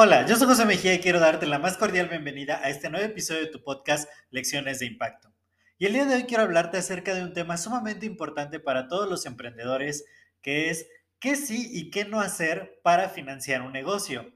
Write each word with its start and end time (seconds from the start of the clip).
Hola, 0.00 0.24
yo 0.26 0.36
soy 0.36 0.46
José 0.46 0.64
Mejía 0.64 0.94
y 0.94 1.00
quiero 1.00 1.18
darte 1.18 1.44
la 1.44 1.58
más 1.58 1.76
cordial 1.76 2.08
bienvenida 2.08 2.60
a 2.62 2.70
este 2.70 2.88
nuevo 2.88 3.04
episodio 3.04 3.40
de 3.40 3.50
tu 3.50 3.64
podcast 3.64 4.08
Lecciones 4.30 4.78
de 4.78 4.86
Impacto. 4.86 5.34
Y 5.76 5.86
el 5.86 5.92
día 5.92 6.04
de 6.04 6.14
hoy 6.14 6.22
quiero 6.22 6.44
hablarte 6.44 6.78
acerca 6.78 7.14
de 7.14 7.24
un 7.24 7.32
tema 7.32 7.56
sumamente 7.56 8.06
importante 8.06 8.60
para 8.60 8.86
todos 8.86 9.08
los 9.08 9.26
emprendedores, 9.26 10.04
que 10.40 10.70
es 10.70 10.86
qué 11.18 11.34
sí 11.34 11.68
y 11.72 11.90
qué 11.90 12.04
no 12.04 12.20
hacer 12.20 12.78
para 12.84 13.08
financiar 13.08 13.62
un 13.62 13.72
negocio. 13.72 14.32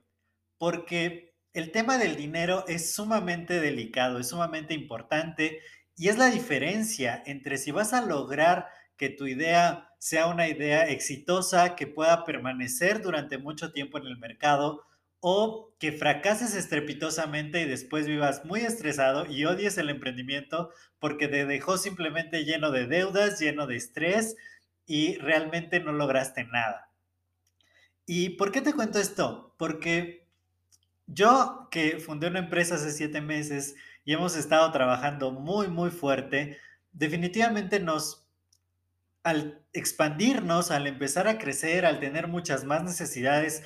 Porque 0.58 1.36
el 1.52 1.70
tema 1.70 1.96
del 1.96 2.16
dinero 2.16 2.64
es 2.66 2.92
sumamente 2.92 3.60
delicado, 3.60 4.18
es 4.18 4.30
sumamente 4.30 4.74
importante 4.74 5.60
y 5.96 6.08
es 6.08 6.18
la 6.18 6.26
diferencia 6.26 7.22
entre 7.24 7.56
si 7.56 7.70
vas 7.70 7.92
a 7.92 8.04
lograr 8.04 8.66
que 9.02 9.10
tu 9.10 9.26
idea 9.26 9.92
sea 9.98 10.28
una 10.28 10.46
idea 10.46 10.88
exitosa, 10.88 11.74
que 11.74 11.88
pueda 11.88 12.24
permanecer 12.24 13.02
durante 13.02 13.36
mucho 13.36 13.72
tiempo 13.72 13.98
en 13.98 14.06
el 14.06 14.16
mercado, 14.16 14.84
o 15.18 15.74
que 15.80 15.90
fracases 15.90 16.54
estrepitosamente 16.54 17.62
y 17.62 17.64
después 17.64 18.06
vivas 18.06 18.44
muy 18.44 18.60
estresado 18.60 19.26
y 19.26 19.44
odies 19.44 19.76
el 19.76 19.90
emprendimiento 19.90 20.70
porque 21.00 21.26
te 21.26 21.46
dejó 21.46 21.78
simplemente 21.78 22.44
lleno 22.44 22.70
de 22.70 22.86
deudas, 22.86 23.40
lleno 23.40 23.66
de 23.66 23.74
estrés 23.74 24.36
y 24.86 25.16
realmente 25.16 25.80
no 25.80 25.90
lograste 25.92 26.44
nada. 26.44 26.88
¿Y 28.06 28.30
por 28.36 28.52
qué 28.52 28.60
te 28.60 28.72
cuento 28.72 29.00
esto? 29.00 29.56
Porque 29.58 30.28
yo 31.08 31.66
que 31.72 31.98
fundé 31.98 32.28
una 32.28 32.38
empresa 32.38 32.76
hace 32.76 32.92
siete 32.92 33.20
meses 33.20 33.74
y 34.04 34.12
hemos 34.12 34.36
estado 34.36 34.70
trabajando 34.70 35.32
muy, 35.32 35.66
muy 35.66 35.90
fuerte, 35.90 36.58
definitivamente 36.92 37.80
nos, 37.80 38.21
al 39.22 39.64
expandirnos, 39.72 40.70
al 40.70 40.86
empezar 40.86 41.28
a 41.28 41.38
crecer, 41.38 41.86
al 41.86 42.00
tener 42.00 42.28
muchas 42.28 42.64
más 42.64 42.82
necesidades, 42.82 43.62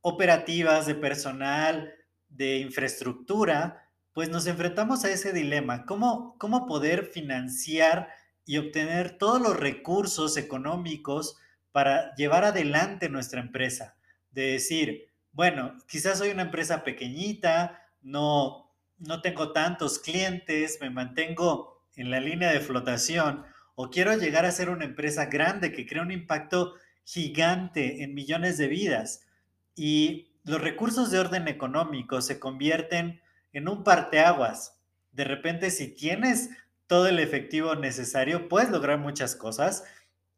operativas, 0.00 0.86
de 0.86 0.94
personal, 0.94 1.94
de 2.28 2.58
infraestructura, 2.58 3.90
pues 4.12 4.28
nos 4.28 4.46
enfrentamos 4.46 5.04
a 5.04 5.10
ese 5.10 5.32
dilema. 5.32 5.86
¿Cómo, 5.86 6.36
cómo 6.38 6.66
poder 6.66 7.06
financiar 7.06 8.08
y 8.46 8.58
obtener 8.58 9.18
todos 9.18 9.40
los 9.40 9.56
recursos 9.56 10.36
económicos 10.36 11.36
para 11.72 12.14
llevar 12.14 12.44
adelante 12.44 13.08
nuestra 13.08 13.40
empresa? 13.40 13.96
De 14.30 14.52
decir, 14.52 15.08
bueno, 15.32 15.76
quizás 15.88 16.18
soy 16.18 16.30
una 16.30 16.42
empresa 16.42 16.84
pequeñita, 16.84 17.82
no, 18.02 18.72
no 18.98 19.20
tengo 19.20 19.52
tantos 19.52 19.98
clientes, 19.98 20.78
me 20.80 20.90
mantengo 20.90 21.82
en 21.96 22.10
la 22.10 22.20
línea 22.20 22.52
de 22.52 22.60
flotación 22.60 23.44
o 23.74 23.90
quiero 23.90 24.16
llegar 24.16 24.44
a 24.44 24.52
ser 24.52 24.70
una 24.70 24.84
empresa 24.84 25.26
grande 25.26 25.72
que 25.72 25.86
crea 25.86 26.02
un 26.02 26.12
impacto 26.12 26.74
gigante 27.04 28.02
en 28.02 28.14
millones 28.14 28.56
de 28.58 28.68
vidas 28.68 29.26
y 29.74 30.32
los 30.44 30.60
recursos 30.60 31.10
de 31.10 31.18
orden 31.18 31.48
económico 31.48 32.20
se 32.20 32.38
convierten 32.38 33.20
en 33.52 33.68
un 33.68 33.82
parteaguas. 33.82 34.78
De 35.12 35.24
repente, 35.24 35.70
si 35.70 35.88
tienes 35.88 36.50
todo 36.86 37.08
el 37.08 37.18
efectivo 37.18 37.74
necesario, 37.74 38.48
puedes 38.48 38.70
lograr 38.70 38.98
muchas 38.98 39.36
cosas 39.36 39.84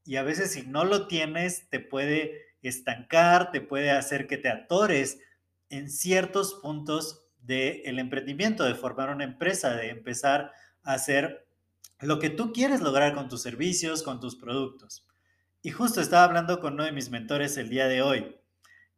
y 0.05 0.17
a 0.17 0.23
veces 0.23 0.53
si 0.53 0.63
no 0.63 0.85
lo 0.85 1.09
tienes, 1.09 1.69
te 1.69 1.81
puede 1.81 2.47
estancar, 2.63 3.51
te 3.51 3.61
puede 3.61 3.91
hacer 3.91 4.27
que 4.27 4.37
te 4.37 4.49
atores 4.49 5.19
en 5.71 5.91
ciertos 5.91 6.55
puntos 6.63 7.27
del 7.39 7.99
emprendimiento, 7.99 8.65
de 8.65 8.75
formar 8.75 9.11
una 9.11 9.25
empresa, 9.25 9.75
de 9.75 9.91
empezar 9.91 10.53
a 10.83 10.95
hacer 10.95 11.46
lo 12.01 12.19
que 12.19 12.31
tú 12.31 12.53
quieres 12.53 12.81
lograr 12.81 13.15
con 13.15 13.29
tus 13.29 13.43
servicios, 13.43 14.03
con 14.03 14.21
tus 14.21 14.37
productos. 14.37 15.07
Y 15.63 15.71
justo 15.71 16.01
estaba 16.01 16.25
hablando 16.25 16.61
con 16.61 16.75
uno 16.75 16.85
de 16.85 16.93
mis 16.93 17.11
mentores 17.11 17.57
el 17.57 17.69
día 17.69 17.89
de 17.89 18.03
hoy 18.03 18.37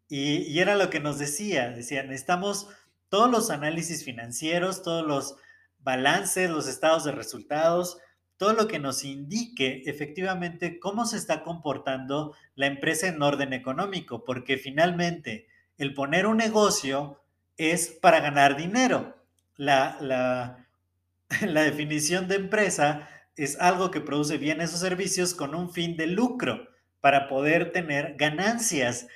y, 0.09 0.59
era 0.59 0.77
lo 0.77 0.91
que 0.91 1.01
nos 1.01 1.19
decía, 1.19 1.71
decía, 1.71 2.03
necesitamos 2.03 2.69
todos 3.09 3.31
los 3.31 3.51
análisis 3.51 4.05
financieros, 4.05 4.83
todos 4.83 5.07
los 5.07 5.37
balances, 5.81 6.51
los 6.51 6.67
estados 6.67 7.05
de 7.05 7.13
resultados, 7.13 7.99
todo 8.39 8.55
lo 8.55 8.69
que 8.69 8.79
nos 8.79 9.05
indique 9.05 9.83
efectivamente 9.87 10.79
cómo 10.79 11.05
se 11.05 11.17
está 11.17 11.43
comportando 11.43 12.35
la 12.55 12.67
empresa 12.67 13.09
en 13.09 13.21
orden 13.21 13.53
económico, 13.53 14.25
porque 14.25 14.57
finalmente 14.57 15.47
el 15.77 15.93
poner 15.93 16.27
un 16.27 16.39
negocio 16.39 17.23
es 17.57 17.89
para 17.89 18.21
ganar 18.21 18.57
dinero. 18.57 19.17
La, 19.57 19.99
la, 20.01 20.68
la 21.47 21.63
definición 21.63 22.29
de 22.29 22.37
empresa 22.37 23.09
es 23.37 23.59
algo 23.61 23.91
que 23.91 24.01
produce 24.01 24.39
bienes 24.39 24.75
o 24.75 24.77
servicios 24.77 25.35
con 25.35 25.55
un 25.55 25.73
fin 25.73 25.97
de 25.97 26.07
lucro 26.07 26.69
para 27.01 27.29
poder 27.29 27.73
tener 27.73 28.17
ganancias 28.17 29.07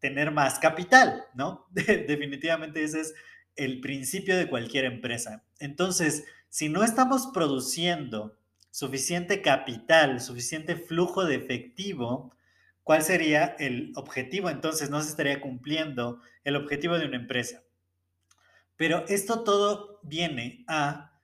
tener 0.00 0.30
más 0.30 0.58
capital, 0.58 1.24
¿no? 1.34 1.66
Definitivamente 1.70 2.82
ese 2.82 3.00
es 3.00 3.14
el 3.56 3.80
principio 3.80 4.36
de 4.36 4.48
cualquier 4.48 4.84
empresa. 4.84 5.44
Entonces, 5.58 6.24
si 6.48 6.68
no 6.68 6.84
estamos 6.84 7.28
produciendo 7.34 8.38
suficiente 8.70 9.42
capital, 9.42 10.20
suficiente 10.20 10.76
flujo 10.76 11.24
de 11.24 11.34
efectivo, 11.34 12.34
¿cuál 12.84 13.02
sería 13.02 13.56
el 13.58 13.92
objetivo? 13.96 14.50
Entonces 14.50 14.90
no 14.90 15.02
se 15.02 15.10
estaría 15.10 15.40
cumpliendo 15.40 16.20
el 16.44 16.56
objetivo 16.56 16.98
de 16.98 17.06
una 17.06 17.16
empresa. 17.16 17.62
Pero 18.76 19.04
esto 19.08 19.42
todo 19.42 19.98
viene 20.04 20.64
a 20.68 21.17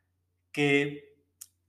que 0.54 1.12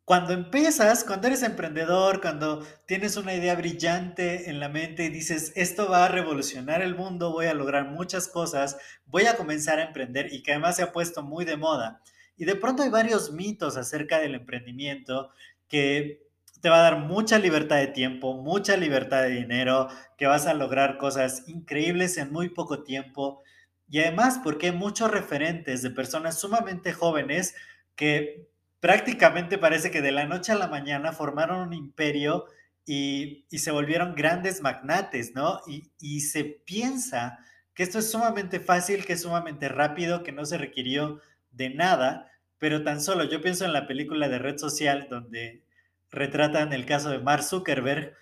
cuando 0.06 0.34
empiezas, 0.34 1.03
cuando 1.03 1.25
eres 1.28 1.41
emprendedor, 1.41 2.22
cuando 2.22 2.63
tienes 2.85 3.18
una 3.18 3.34
idea 3.34 3.56
brillante 3.56 4.51
en 4.51 4.59
la 4.59 4.69
mente 4.69 5.06
y 5.06 5.09
dices, 5.09 5.51
esto 5.56 5.90
va 5.90 6.06
a 6.06 6.09
revolucionar 6.09 6.84
el 6.84 6.95
mundo, 6.95 7.31
voy 7.31 7.47
a 7.47 7.56
lograr 7.56 7.90
muchas 7.90 8.28
cosas, 8.28 8.78
voy 9.07 9.25
a 9.25 9.35
comenzar 9.35 9.79
a 9.79 9.85
emprender 9.85 10.31
y 10.31 10.44
que 10.44 10.51
además 10.51 10.75
se 10.75 10.84
ha 10.84 10.91
puesto 10.91 11.24
muy 11.24 11.44
de 11.44 11.57
moda. 11.57 12.03
Y 12.38 12.45
de 12.45 12.56
pronto 12.56 12.84
hay 12.84 12.90
varios 12.90 13.31
mitos 13.31 13.75
acerca 13.75 14.19
del 14.19 14.35
emprendimiento 14.35 15.31
que 15.68 16.22
te 16.62 16.69
va 16.69 16.78
a 16.78 16.91
dar 16.91 17.00
mucha 17.00 17.40
libertad 17.40 17.78
de 17.78 17.88
tiempo, 17.88 18.35
mucha 18.35 18.78
libertad 18.78 19.24
de 19.24 19.29
dinero, 19.29 19.88
que 20.18 20.28
vas 20.28 20.45
a 20.45 20.53
lograr 20.53 20.97
cosas 20.97 21.47
increíbles 21.47 22.18
en 22.18 22.31
muy 22.31 22.50
poco 22.50 22.84
tiempo. 22.84 23.41
Y 23.90 24.00
además 24.01 24.40
porque 24.44 24.68
hay 24.68 24.74
muchos 24.74 25.09
referentes 25.09 25.81
de 25.81 25.90
personas 25.90 26.40
sumamente 26.40 26.94
jóvenes 26.94 27.56
que 27.95 28.54
prácticamente 28.85 29.57
parece 29.57 29.90
que 29.90 30.03
de 30.03 30.12
la 30.12 30.28
noche 30.28 30.51
a 30.51 30.56
la 30.56 30.68
mañana 30.68 31.12
formaron 31.12 31.69
un 31.69 31.73
imperio 31.73 32.46
y, 32.85 33.47
se 33.50 33.72
volvieron 33.72 34.13
grandes 34.13 34.62
magnates, 34.62 35.34
¿no? 35.34 35.59
Y, 35.66 35.90
y, 36.00 36.19
se 36.19 36.44
piensa 36.44 37.40
que 37.74 37.81
esto 37.81 37.97
es 37.97 38.12
sumamente 38.12 38.59
fácil, 38.59 39.03
que 39.03 39.13
es 39.13 39.24
sumamente 39.24 39.69
rápido, 39.69 40.22
que 40.22 40.31
no 40.31 40.45
se 40.45 40.59
requirió 40.59 41.19
de 41.50 41.72
nada, 41.72 42.31
pero 42.59 42.84
tan 42.84 43.01
solo 43.01 43.24
yo 43.24 43.41
pienso 43.41 43.66
en 43.66 43.74
la 43.74 43.88
película 43.88 44.29
de 44.29 44.38
Red 44.38 44.59
Social 44.59 45.07
donde 45.09 45.63
retratan 46.12 46.72
el 46.72 46.85
caso 46.85 47.09
de 47.09 47.18
Mark 47.18 47.42
Zuckerberg 47.42 48.13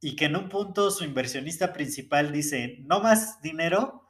y 0.00 0.14
que 0.14 0.26
en 0.26 0.36
un 0.36 0.48
punto 0.48 0.92
su 0.92 1.02
inversionista 1.02 1.72
principal 1.72 2.30
dice, 2.30 2.76
no 2.82 3.00
más 3.00 3.42
dinero, 3.42 4.01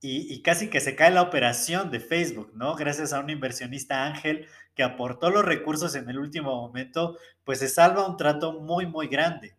y, 0.00 0.42
casi 0.42 0.70
que 0.70 0.80
se 0.80 0.94
cae 0.94 1.10
la 1.10 1.22
operación 1.22 1.90
de 1.90 1.98
Facebook, 1.98 2.52
¿no? 2.54 2.76
Gracias 2.76 3.12
a 3.12 3.20
un 3.20 3.30
inversionista 3.30 4.06
ángel 4.06 4.46
que 4.74 4.84
aportó 4.84 5.30
los 5.30 5.44
recursos 5.44 5.96
en 5.96 6.08
el 6.08 6.18
último 6.18 6.54
momento, 6.54 7.18
pues 7.42 7.58
se 7.58 7.68
salva 7.68 8.06
un 8.06 8.16
trato 8.16 8.60
muy, 8.60 8.86
muy 8.86 9.08
grande. 9.08 9.56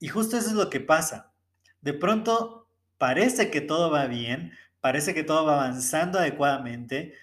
Y 0.00 0.08
justo 0.08 0.36
eso 0.36 0.48
es 0.48 0.54
lo 0.54 0.70
que 0.70 0.80
pasa. 0.80 1.32
De 1.80 1.92
pronto 1.94 2.68
parece 2.98 3.50
que 3.50 3.60
todo 3.60 3.90
va 3.90 4.06
bien, 4.06 4.52
parece 4.80 5.14
que 5.14 5.22
todo 5.22 5.44
va 5.44 5.54
avanzando 5.54 6.18
adecuadamente, 6.18 7.14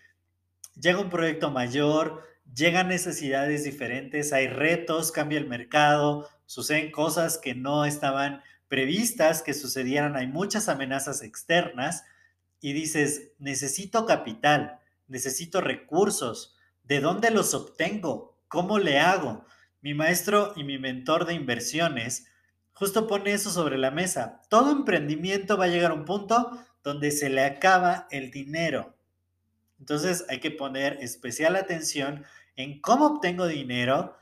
llega 0.80 1.00
un 1.00 1.10
proyecto 1.10 1.52
mayor, 1.52 2.24
llegan 2.54 2.88
necesidades 2.88 3.66
diferentes, 3.66 4.32
hay 4.32 4.48
retos, 4.48 5.12
cambia 5.12 5.40
el 5.40 5.48
mercado, 5.48 6.30
suceden 6.46 6.92
cosas 6.92 7.38
que 7.38 7.56
no 7.56 7.84
estaban 7.84 8.42
previstas 8.68 9.42
que 9.42 9.54
sucedieran, 9.54 10.16
hay 10.16 10.28
muchas 10.28 10.70
amenazas 10.70 11.22
externas 11.22 12.04
y 12.62 12.74
dices, 12.74 13.32
necesito 13.38 14.06
capital, 14.06 14.80
necesito 15.08 15.62
recursos, 15.62 16.56
¿de 16.84 17.00
dónde 17.00 17.32
los 17.32 17.54
obtengo? 17.54 18.38
¿Cómo 18.48 18.80
le 18.80 19.00
hago? 19.00 19.46
Mi 19.82 19.94
maestro 19.94 20.54
y 20.56 20.64
mi 20.64 20.80
mentor 20.80 21.26
de 21.26 21.34
inversiones 21.34 22.28
justo 22.74 23.08
pone 23.08 23.34
eso 23.34 23.50
sobre 23.50 23.78
la 23.78 23.92
mesa. 23.92 24.42
Todo 24.50 24.72
emprendimiento 24.72 25.58
va 25.58 25.66
a 25.66 25.70
llegar 25.70 25.92
a 25.92 25.96
un 25.96 26.06
punto 26.06 26.60
donde 26.84 27.12
se 27.12 27.30
le 27.30 27.44
acaba 27.44 28.08
el 28.12 28.32
dinero. 28.32 28.96
Entonces 29.80 30.26
hay 30.30 30.40
que 30.40 30.52
poner 30.52 30.98
especial 31.02 31.56
atención 31.56 32.26
en 32.56 32.80
cómo 32.82 33.08
obtengo 33.08 33.48
dinero, 33.48 34.18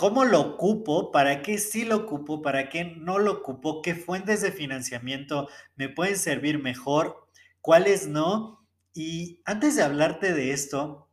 cómo 0.00 0.24
lo 0.24 0.40
ocupo, 0.40 1.12
para 1.12 1.42
qué 1.42 1.58
sí 1.58 1.84
lo 1.84 1.94
ocupo, 1.94 2.40
para 2.40 2.70
qué 2.70 2.86
no 2.86 3.18
lo 3.18 3.32
ocupo, 3.32 3.82
qué 3.82 3.94
fuentes 3.94 4.40
de 4.40 4.50
financiamiento 4.50 5.46
me 5.76 5.90
pueden 5.90 6.16
servir 6.16 6.58
mejor, 6.58 7.28
cuáles 7.60 8.06
no. 8.06 8.66
Y 8.94 9.42
antes 9.44 9.76
de 9.76 9.82
hablarte 9.82 10.32
de 10.32 10.52
esto, 10.52 11.10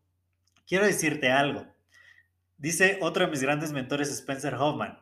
quiero 0.65 0.85
decirte 0.85 1.29
algo. 1.33 1.67
Dice 2.57 2.97
otro 3.01 3.25
de 3.25 3.31
mis 3.31 3.41
grandes 3.41 3.73
mentores, 3.73 4.09
Spencer 4.09 4.55
Hoffman, 4.55 4.99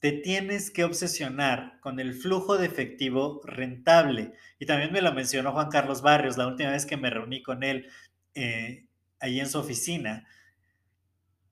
te 0.00 0.12
tienes 0.12 0.70
que 0.70 0.84
obsesionar 0.84 1.80
con 1.80 2.00
el 2.00 2.12
flujo 2.12 2.58
de 2.58 2.66
efectivo 2.66 3.40
rentable. 3.46 4.34
Y 4.58 4.66
también 4.66 4.92
me 4.92 5.00
lo 5.00 5.14
mencionó 5.14 5.52
Juan 5.52 5.70
Carlos 5.70 6.02
Barrios 6.02 6.36
la 6.36 6.46
última 6.46 6.72
vez 6.72 6.84
que 6.84 6.98
me 6.98 7.08
reuní 7.08 7.42
con 7.42 7.62
él 7.62 7.88
eh, 8.34 8.84
ahí 9.18 9.40
en 9.40 9.48
su 9.48 9.58
oficina, 9.58 10.28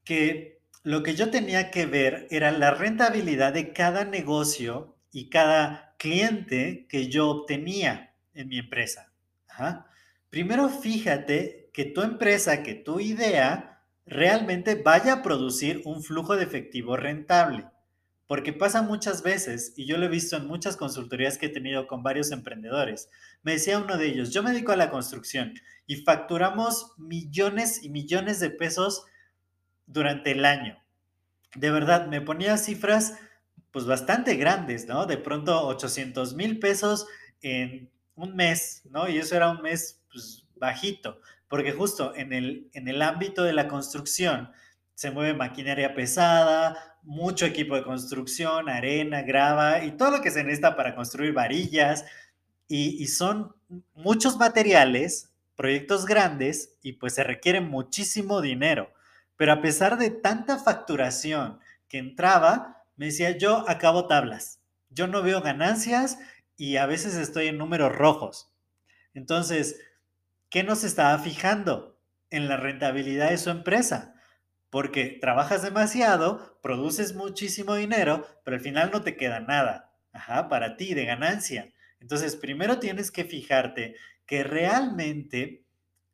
que 0.05 0.61
lo 0.83 1.03
que 1.03 1.15
yo 1.15 1.31
tenía 1.31 1.71
que 1.71 1.87
ver 1.87 2.27
era 2.31 2.51
la 2.51 2.73
rentabilidad 2.73 3.53
de 3.53 3.73
cada 3.73 4.05
negocio 4.05 4.97
y 5.13 5.29
cada 5.29 5.95
cliente 5.99 6.87
que 6.89 7.09
yo 7.09 7.29
obtenía 7.29 8.15
en 8.35 8.49
mi 8.49 8.59
empresa. 8.59 9.13
Primero 10.31 10.69
fíjate 10.69 11.71
que 11.73 11.85
tu 11.85 12.03
empresa, 12.03 12.63
que 12.63 12.75
tu 12.75 12.99
idea 12.99 13.85
realmente 14.07 14.75
vaya 14.75 15.13
a 15.15 15.23
producir 15.23 15.83
un 15.85 16.03
flujo 16.03 16.35
de 16.37 16.45
efectivo 16.45 16.97
rentable. 16.97 17.67
Porque 18.27 18.53
pasa 18.53 18.83
muchas 18.83 19.23
veces, 19.23 19.75
y 19.77 19.85
yo 19.85 19.99
lo 19.99 20.07
he 20.07 20.09
visto 20.09 20.37
en 20.37 20.47
muchas 20.47 20.77
consultorías 20.77 21.37
que 21.37 21.47
he 21.47 21.51
tenido 21.51 21.87
con 21.87 22.03
varios 22.03 22.33
emprendedores. 22.33 23.11
Me 23.43 23.53
decía 23.53 23.79
uno 23.79 23.99
de 23.99 24.07
ellos, 24.07 24.33
yo 24.33 24.43
me 24.43 24.53
dedico 24.53 24.73
a 24.73 24.77
la 24.77 24.91
construcción 24.91 25.55
y 25.87 25.97
facturamos 25.97 26.93
millones 26.97 27.83
y 27.83 27.91
millones 27.91 28.41
de 28.41 28.51
pesos 28.51 29.05
durante 29.87 30.33
el 30.33 30.45
año. 30.45 30.79
De 31.55 31.71
verdad, 31.71 32.07
me 32.07 32.21
ponía 32.21 32.57
cifras 32.57 33.15
pues 33.71 33.87
bastante 33.87 34.37
grandes, 34.37 34.87
¿no? 34.87 35.07
De 35.07 35.17
pronto 35.17 35.67
800 35.67 36.35
mil 36.35 36.59
pesos 36.59 37.07
en 37.41 37.91
un 38.15 38.37
mes, 38.37 38.83
¿no? 38.91 39.09
Y 39.09 39.19
eso 39.19 39.35
era 39.35 39.51
un 39.51 39.63
mes 39.63 40.03
pues, 40.13 40.47
bajito, 40.57 41.21
porque 41.49 41.73
justo 41.73 42.15
en 42.15 42.33
el, 42.33 42.71
en 42.75 42.89
el 42.89 43.03
ámbito 43.03 43.43
de 43.43 43.55
la 43.55 43.69
construcción 43.69 44.51
se 44.95 45.11
mueve 45.11 45.35
maquinaria 45.35 45.95
pesada, 45.95 46.99
mucho 47.03 47.47
equipo 47.47 47.75
de 47.75 47.83
construcción, 47.83 48.69
arena, 48.69 49.23
grava 49.23 49.85
y 49.85 49.93
todo 49.93 50.11
lo 50.13 50.23
que 50.23 50.31
se 50.31 50.45
necesita 50.45 50.77
para 50.77 50.95
construir 50.95 51.33
varillas. 51.33 52.05
Y, 52.69 53.03
y 53.03 53.07
son 53.09 53.55
muchos 53.95 54.37
materiales, 54.37 55.33
proyectos 55.57 56.07
grandes 56.07 56.77
y 56.83 56.95
pues 56.95 57.15
se 57.15 57.25
requiere 57.25 57.61
muchísimo 57.61 58.41
dinero. 58.41 58.93
Pero 59.37 59.53
a 59.53 59.61
pesar 59.61 59.99
de 59.99 60.11
tanta 60.11 60.59
facturación 60.59 61.59
que 61.89 61.99
entraba, 61.99 62.85
me 62.97 63.07
decía, 63.07 63.37
yo 63.37 63.69
acabo 63.69 64.07
tablas, 64.07 64.61
yo 64.91 65.07
no 65.07 65.23
veo 65.23 65.41
ganancias 65.41 66.19
y 66.57 66.77
a 66.77 66.87
veces 66.87 67.15
estoy 67.15 67.49
en 67.49 67.59
números 67.59 67.95
rojos. 67.95 68.53
Entonces, 69.15 69.81
¿qué 70.49 70.63
nos 70.63 70.85
estaba 70.85 71.19
fijando? 71.19 71.99
En 72.31 72.49
la 72.49 72.57
rentabilidad 72.57 73.31
de 73.31 73.39
su 73.39 73.51
empresa. 73.51 74.15
Porque 74.71 75.19
trabajas 75.21 75.63
demasiado, 75.63 76.59
produces 76.63 77.15
muchísimo 77.15 77.75
dinero, 77.75 78.27
pero 78.43 78.57
al 78.57 78.63
final 78.63 78.91
no 78.91 79.03
te 79.03 79.17
queda 79.17 79.41
nada, 79.41 79.93
ajá, 80.13 80.49
para 80.49 80.77
ti 80.77 80.95
de 80.95 81.05
ganancia. 81.05 81.73
Entonces, 82.01 82.37
primero 82.37 82.79
tienes 82.79 83.11
que 83.11 83.25
fijarte 83.25 83.97
que 84.25 84.45
realmente 84.45 85.62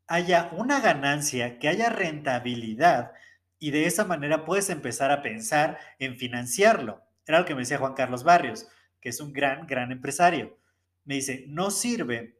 haya 0.09 0.51
una 0.53 0.81
ganancia, 0.81 1.59
que 1.59 1.69
haya 1.69 1.91
rentabilidad 1.91 3.13
y 3.59 3.71
de 3.71 3.87
esa 3.87 4.05
manera 4.05 4.45
puedes 4.45 4.71
empezar 4.71 5.11
a 5.11 5.23
pensar 5.23 5.79
en 5.99 6.17
financiarlo. 6.17 7.03
Era 7.27 7.41
lo 7.41 7.45
que 7.45 7.55
me 7.55 7.61
decía 7.61 7.79
Juan 7.79 7.95
Carlos 7.95 8.25
Barrios, 8.25 8.67
que 9.01 9.11
es 9.11 9.21
un 9.21 9.33
gran, 9.33 9.67
gran 9.67 9.93
empresario. 9.93 10.59
Me 11.05 11.17
dice, 11.17 11.45
no 11.49 11.71
sirve 11.71 12.39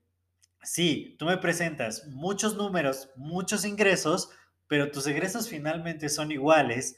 si 0.63 1.15
tú 1.19 1.27
me 1.27 1.37
presentas 1.37 2.07
muchos 2.09 2.57
números, 2.57 3.11
muchos 3.17 3.65
ingresos, 3.65 4.31
pero 4.67 4.91
tus 4.91 5.07
egresos 5.07 5.49
finalmente 5.49 6.09
son 6.09 6.33
iguales 6.33 6.97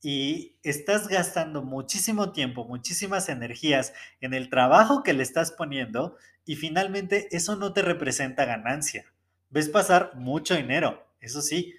y 0.00 0.56
estás 0.62 1.08
gastando 1.08 1.62
muchísimo 1.62 2.32
tiempo, 2.32 2.64
muchísimas 2.64 3.28
energías 3.28 3.92
en 4.20 4.34
el 4.34 4.50
trabajo 4.50 5.02
que 5.02 5.12
le 5.12 5.22
estás 5.22 5.52
poniendo 5.52 6.16
y 6.44 6.56
finalmente 6.56 7.28
eso 7.36 7.56
no 7.56 7.72
te 7.72 7.82
representa 7.82 8.44
ganancia 8.44 9.11
ves 9.52 9.68
pasar 9.68 10.12
mucho 10.16 10.56
dinero, 10.56 11.06
eso 11.20 11.40
sí, 11.40 11.74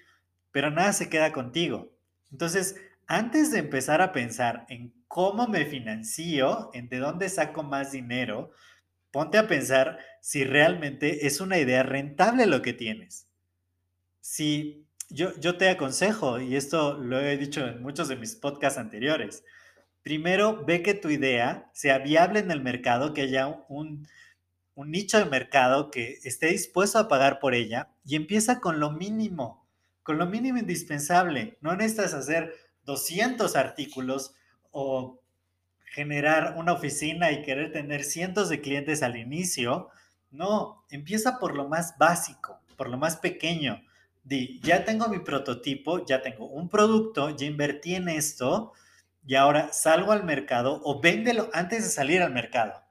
pero 0.52 0.70
nada 0.70 0.92
se 0.92 1.10
queda 1.10 1.32
contigo. 1.32 1.92
Entonces, 2.32 2.76
antes 3.06 3.50
de 3.50 3.58
empezar 3.58 4.00
a 4.00 4.12
pensar 4.12 4.64
en 4.68 4.94
cómo 5.08 5.46
me 5.46 5.66
financio, 5.66 6.70
en 6.72 6.88
de 6.88 6.98
dónde 6.98 7.28
saco 7.28 7.62
más 7.62 7.92
dinero, 7.92 8.52
ponte 9.10 9.38
a 9.38 9.46
pensar 9.46 9.98
si 10.20 10.44
realmente 10.44 11.26
es 11.26 11.40
una 11.40 11.58
idea 11.58 11.82
rentable 11.82 12.46
lo 12.46 12.62
que 12.62 12.72
tienes. 12.72 13.28
Si 14.20 14.86
yo, 15.10 15.38
yo 15.38 15.56
te 15.56 15.68
aconsejo, 15.68 16.40
y 16.40 16.56
esto 16.56 16.96
lo 16.96 17.20
he 17.20 17.36
dicho 17.36 17.66
en 17.66 17.82
muchos 17.82 18.08
de 18.08 18.16
mis 18.16 18.34
podcasts 18.36 18.78
anteriores, 18.78 19.44
primero 20.02 20.64
ve 20.64 20.82
que 20.82 20.94
tu 20.94 21.10
idea 21.10 21.70
sea 21.74 21.98
viable 21.98 22.38
en 22.38 22.50
el 22.50 22.62
mercado, 22.62 23.12
que 23.12 23.22
haya 23.22 23.48
un, 23.68 24.06
un 24.74 24.90
nicho 24.90 25.18
de 25.18 25.26
mercado 25.26 25.90
que 25.90 26.18
esté 26.24 26.48
dispuesto 26.48 26.98
a 26.98 27.08
pagar 27.08 27.38
por 27.38 27.54
ella 27.54 27.90
y 28.04 28.16
empieza 28.16 28.60
con 28.60 28.80
lo 28.80 28.90
mínimo, 28.90 29.66
con 30.02 30.18
lo 30.18 30.26
mínimo 30.26 30.58
indispensable. 30.58 31.58
No 31.60 31.76
necesitas 31.76 32.14
hacer 32.14 32.54
200 32.84 33.56
artículos 33.56 34.34
o 34.70 35.20
generar 35.86 36.54
una 36.56 36.72
oficina 36.72 37.30
y 37.30 37.42
querer 37.42 37.72
tener 37.72 38.02
cientos 38.02 38.48
de 38.48 38.60
clientes 38.60 39.02
al 39.02 39.16
inicio. 39.16 39.90
No, 40.30 40.84
empieza 40.90 41.38
por 41.38 41.54
lo 41.54 41.68
más 41.68 41.96
básico, 41.98 42.60
por 42.76 42.88
lo 42.88 42.98
más 42.98 43.16
pequeño. 43.16 43.80
Di, 44.24 44.60
ya 44.62 44.84
tengo 44.84 45.08
mi 45.08 45.20
prototipo, 45.20 46.04
ya 46.04 46.22
tengo 46.22 46.46
un 46.46 46.68
producto, 46.68 47.30
ya 47.30 47.46
invertí 47.46 47.94
en 47.94 48.08
esto 48.08 48.72
y 49.26 49.36
ahora 49.36 49.72
salgo 49.72 50.12
al 50.12 50.24
mercado 50.24 50.80
o 50.84 51.00
véndelo 51.00 51.48
antes 51.52 51.84
de 51.84 51.90
salir 51.90 52.22
al 52.22 52.32
mercado. 52.32 52.83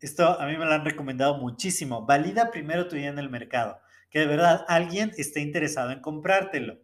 Esto 0.00 0.40
a 0.40 0.46
mí 0.46 0.56
me 0.56 0.64
lo 0.64 0.72
han 0.72 0.84
recomendado 0.84 1.36
muchísimo. 1.36 2.06
Valida 2.06 2.50
primero 2.50 2.88
tu 2.88 2.96
idea 2.96 3.10
en 3.10 3.18
el 3.18 3.28
mercado, 3.28 3.80
que 4.08 4.20
de 4.20 4.26
verdad 4.26 4.64
alguien 4.66 5.12
esté 5.18 5.40
interesado 5.40 5.90
en 5.90 6.00
comprártelo. 6.00 6.78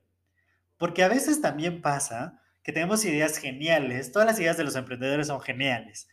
Porque 0.77 1.03
a 1.03 1.09
veces 1.09 1.41
también 1.41 1.81
pasa 1.81 2.43
que 2.63 2.73
tenemos 2.73 3.07
ideas 3.07 3.39
geniales, 3.39 4.13
todas 4.13 4.27
las 4.27 4.39
ideas 4.39 4.59
de 4.59 4.65
los 4.65 4.77
emprendedores 4.77 5.29
son 5.29 5.41
geniales. 5.41 6.09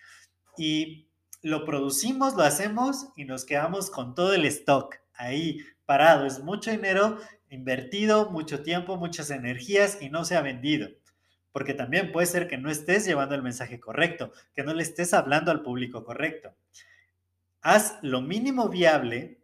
Y 0.57 1.09
lo 1.41 1.65
producimos, 1.65 2.35
lo 2.35 2.43
hacemos 2.43 3.09
y 3.17 3.25
nos 3.25 3.43
quedamos 3.43 3.91
con 3.91 4.15
todo 4.15 4.33
el 4.33 4.45
stock 4.45 4.95
ahí 5.13 5.59
parado. 5.85 6.25
Es 6.25 6.39
mucho 6.39 6.71
dinero 6.71 7.17
invertido, 7.49 8.29
mucho 8.29 8.63
tiempo, 8.63 8.95
muchas 8.95 9.29
energías 9.29 9.97
y 10.01 10.09
no 10.09 10.23
se 10.23 10.37
ha 10.37 10.41
vendido. 10.41 10.87
Porque 11.51 11.73
también 11.73 12.13
puede 12.13 12.27
ser 12.27 12.47
que 12.47 12.57
no 12.57 12.71
estés 12.71 13.05
llevando 13.05 13.35
el 13.35 13.43
mensaje 13.43 13.81
correcto, 13.81 14.31
que 14.55 14.63
no 14.63 14.73
le 14.73 14.83
estés 14.83 15.13
hablando 15.13 15.51
al 15.51 15.63
público 15.63 16.05
correcto 16.05 16.55
haz 17.63 17.97
lo 18.01 18.21
mínimo 18.21 18.69
viable, 18.69 19.39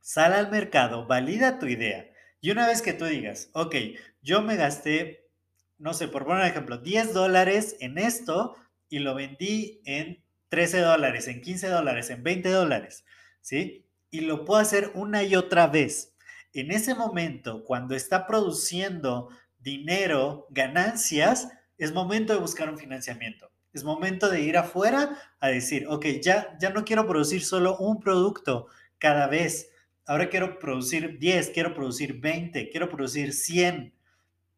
sal 0.00 0.34
al 0.34 0.50
mercado, 0.50 1.06
valida 1.06 1.58
tu 1.58 1.66
idea. 1.66 2.10
Y 2.40 2.50
una 2.50 2.66
vez 2.66 2.82
que 2.82 2.92
tú 2.92 3.06
digas, 3.06 3.48
ok, 3.54 3.74
yo 4.22 4.42
me 4.42 4.56
gasté, 4.56 5.30
no 5.78 5.94
sé, 5.94 6.08
por 6.08 6.24
poner 6.24 6.42
un 6.42 6.48
ejemplo, 6.48 6.78
10 6.78 7.14
dólares 7.14 7.76
en 7.80 7.98
esto 7.98 8.54
y 8.90 8.98
lo 8.98 9.14
vendí 9.14 9.80
en 9.86 10.22
13 10.50 10.80
dólares, 10.80 11.26
en 11.26 11.40
15 11.40 11.68
dólares, 11.68 12.10
en 12.10 12.22
20 12.22 12.50
dólares, 12.50 13.04
¿sí? 13.40 13.86
Y 14.10 14.20
lo 14.20 14.44
puedo 14.44 14.60
hacer 14.60 14.92
una 14.94 15.22
y 15.22 15.34
otra 15.34 15.66
vez. 15.66 16.14
En 16.52 16.70
ese 16.70 16.94
momento, 16.94 17.64
cuando 17.64 17.96
está 17.96 18.26
produciendo 18.26 19.30
dinero, 19.58 20.46
ganancias, 20.50 21.48
es 21.78 21.92
momento 21.92 22.34
de 22.34 22.38
buscar 22.38 22.68
un 22.68 22.78
financiamiento. 22.78 23.50
Es 23.74 23.84
momento 23.84 24.30
de 24.30 24.40
ir 24.40 24.56
afuera 24.56 25.18
a 25.40 25.48
decir, 25.48 25.86
ok, 25.88 26.06
ya, 26.22 26.56
ya 26.60 26.70
no 26.70 26.84
quiero 26.84 27.06
producir 27.06 27.44
solo 27.44 27.76
un 27.76 28.00
producto 28.00 28.68
cada 28.98 29.26
vez. 29.26 29.70
Ahora 30.06 30.28
quiero 30.28 30.58
producir 30.60 31.18
10, 31.18 31.50
quiero 31.50 31.74
producir 31.74 32.20
20, 32.20 32.70
quiero 32.70 32.88
producir 32.88 33.32
100. 33.32 33.92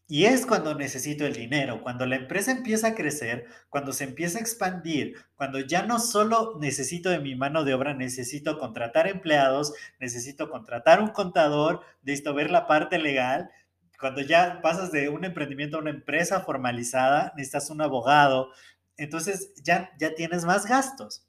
Y 0.08 0.26
es 0.26 0.46
cuando 0.46 0.74
necesito 0.74 1.26
el 1.26 1.32
dinero, 1.32 1.82
cuando 1.82 2.06
la 2.06 2.14
empresa 2.14 2.52
empieza 2.52 2.88
a 2.88 2.94
crecer, 2.94 3.46
cuando 3.70 3.92
se 3.92 4.04
empieza 4.04 4.38
a 4.38 4.40
expandir, 4.40 5.16
cuando 5.34 5.58
ya 5.58 5.82
no 5.82 5.98
solo 5.98 6.58
necesito 6.60 7.10
de 7.10 7.18
mi 7.18 7.34
mano 7.34 7.64
de 7.64 7.74
obra, 7.74 7.92
necesito 7.92 8.58
contratar 8.58 9.08
empleados, 9.08 9.72
necesito 9.98 10.48
contratar 10.48 11.00
un 11.00 11.08
contador, 11.08 11.80
necesito 12.02 12.34
ver 12.34 12.52
la 12.52 12.68
parte 12.68 12.98
legal. 12.98 13.50
Cuando 13.98 14.20
ya 14.20 14.60
pasas 14.62 14.92
de 14.92 15.08
un 15.08 15.24
emprendimiento 15.24 15.76
a 15.76 15.80
una 15.80 15.90
empresa 15.90 16.40
formalizada, 16.40 17.32
necesitas 17.36 17.70
un 17.70 17.80
abogado, 17.80 18.50
entonces 18.96 19.52
ya, 19.62 19.92
ya 19.98 20.14
tienes 20.14 20.44
más 20.44 20.66
gastos. 20.66 21.26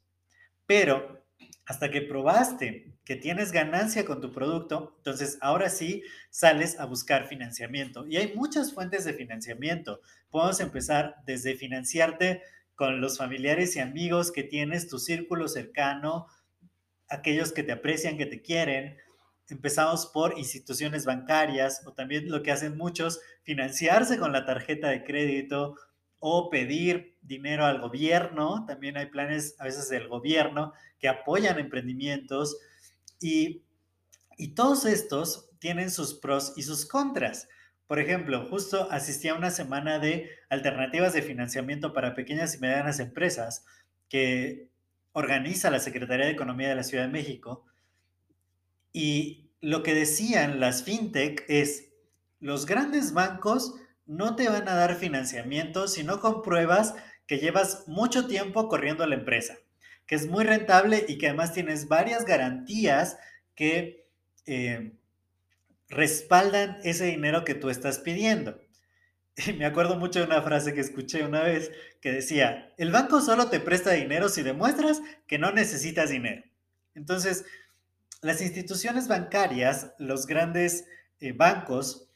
Pero 0.66 1.24
hasta 1.66 1.90
que 1.90 2.02
probaste 2.02 2.94
que 3.04 3.16
tienes 3.16 3.52
ganancia 3.52 4.04
con 4.04 4.20
tu 4.20 4.32
producto, 4.32 4.94
entonces 4.98 5.38
ahora 5.40 5.68
sí 5.68 6.02
sales 6.30 6.80
a 6.80 6.86
buscar 6.86 7.26
financiamiento. 7.26 8.06
Y 8.06 8.16
hay 8.16 8.34
muchas 8.34 8.72
fuentes 8.72 9.04
de 9.04 9.12
financiamiento. 9.12 10.00
Podemos 10.30 10.60
empezar 10.60 11.16
desde 11.26 11.54
financiarte 11.54 12.42
con 12.74 13.00
los 13.00 13.18
familiares 13.18 13.76
y 13.76 13.80
amigos 13.80 14.30
que 14.30 14.44
tienes, 14.44 14.88
tu 14.88 14.98
círculo 14.98 15.48
cercano, 15.48 16.26
aquellos 17.08 17.52
que 17.52 17.62
te 17.62 17.72
aprecian, 17.72 18.16
que 18.16 18.26
te 18.26 18.40
quieren. 18.40 18.96
Empezamos 19.48 20.06
por 20.06 20.38
instituciones 20.38 21.04
bancarias 21.04 21.82
o 21.86 21.92
también 21.92 22.30
lo 22.30 22.42
que 22.42 22.52
hacen 22.52 22.76
muchos, 22.76 23.20
financiarse 23.42 24.18
con 24.18 24.32
la 24.32 24.44
tarjeta 24.44 24.88
de 24.88 25.04
crédito 25.04 25.76
o 26.20 26.50
pedir 26.50 27.16
dinero 27.22 27.64
al 27.64 27.80
gobierno. 27.80 28.64
También 28.66 28.96
hay 28.96 29.06
planes 29.06 29.56
a 29.58 29.64
veces 29.64 29.88
del 29.88 30.08
gobierno 30.08 30.72
que 30.98 31.08
apoyan 31.08 31.58
emprendimientos 31.58 32.58
y, 33.20 33.62
y 34.36 34.48
todos 34.54 34.84
estos 34.84 35.50
tienen 35.58 35.90
sus 35.90 36.14
pros 36.14 36.54
y 36.56 36.62
sus 36.62 36.86
contras. 36.86 37.48
Por 37.86 37.98
ejemplo, 37.98 38.46
justo 38.48 38.86
asistí 38.90 39.28
a 39.28 39.34
una 39.34 39.50
semana 39.50 39.98
de 39.98 40.30
alternativas 40.50 41.14
de 41.14 41.22
financiamiento 41.22 41.92
para 41.92 42.14
pequeñas 42.14 42.54
y 42.54 42.58
medianas 42.58 43.00
empresas 43.00 43.64
que 44.08 44.68
organiza 45.12 45.70
la 45.70 45.80
Secretaría 45.80 46.26
de 46.26 46.32
Economía 46.32 46.68
de 46.68 46.74
la 46.74 46.84
Ciudad 46.84 47.04
de 47.04 47.12
México. 47.12 47.64
Y 48.92 49.50
lo 49.60 49.82
que 49.82 49.94
decían 49.94 50.60
las 50.60 50.82
fintech 50.82 51.44
es, 51.48 51.88
los 52.40 52.66
grandes 52.66 53.14
bancos 53.14 53.74
no 54.08 54.34
te 54.34 54.48
van 54.48 54.68
a 54.68 54.74
dar 54.74 54.96
financiamiento 54.96 55.86
si 55.86 56.02
no 56.02 56.18
compruebas 56.18 56.94
que 57.26 57.38
llevas 57.38 57.86
mucho 57.86 58.26
tiempo 58.26 58.66
corriendo 58.66 59.06
la 59.06 59.14
empresa, 59.14 59.58
que 60.06 60.14
es 60.14 60.26
muy 60.26 60.44
rentable 60.44 61.04
y 61.06 61.18
que 61.18 61.28
además 61.28 61.52
tienes 61.52 61.86
varias 61.88 62.24
garantías 62.24 63.18
que 63.54 64.08
eh, 64.46 64.92
respaldan 65.88 66.78
ese 66.84 67.04
dinero 67.04 67.44
que 67.44 67.54
tú 67.54 67.68
estás 67.68 67.98
pidiendo. 67.98 68.58
Y 69.46 69.52
me 69.58 69.66
acuerdo 69.66 69.96
mucho 69.96 70.20
de 70.20 70.24
una 70.24 70.42
frase 70.42 70.72
que 70.72 70.80
escuché 70.80 71.22
una 71.22 71.42
vez 71.42 71.70
que 72.00 72.10
decía, 72.10 72.72
el 72.78 72.90
banco 72.90 73.20
solo 73.20 73.50
te 73.50 73.60
presta 73.60 73.92
dinero 73.92 74.30
si 74.30 74.42
demuestras 74.42 75.00
que 75.26 75.38
no 75.38 75.52
necesitas 75.52 76.08
dinero. 76.08 76.42
Entonces, 76.94 77.44
las 78.22 78.40
instituciones 78.40 79.06
bancarias, 79.06 79.92
los 79.98 80.26
grandes 80.26 80.86
eh, 81.20 81.32
bancos, 81.32 82.07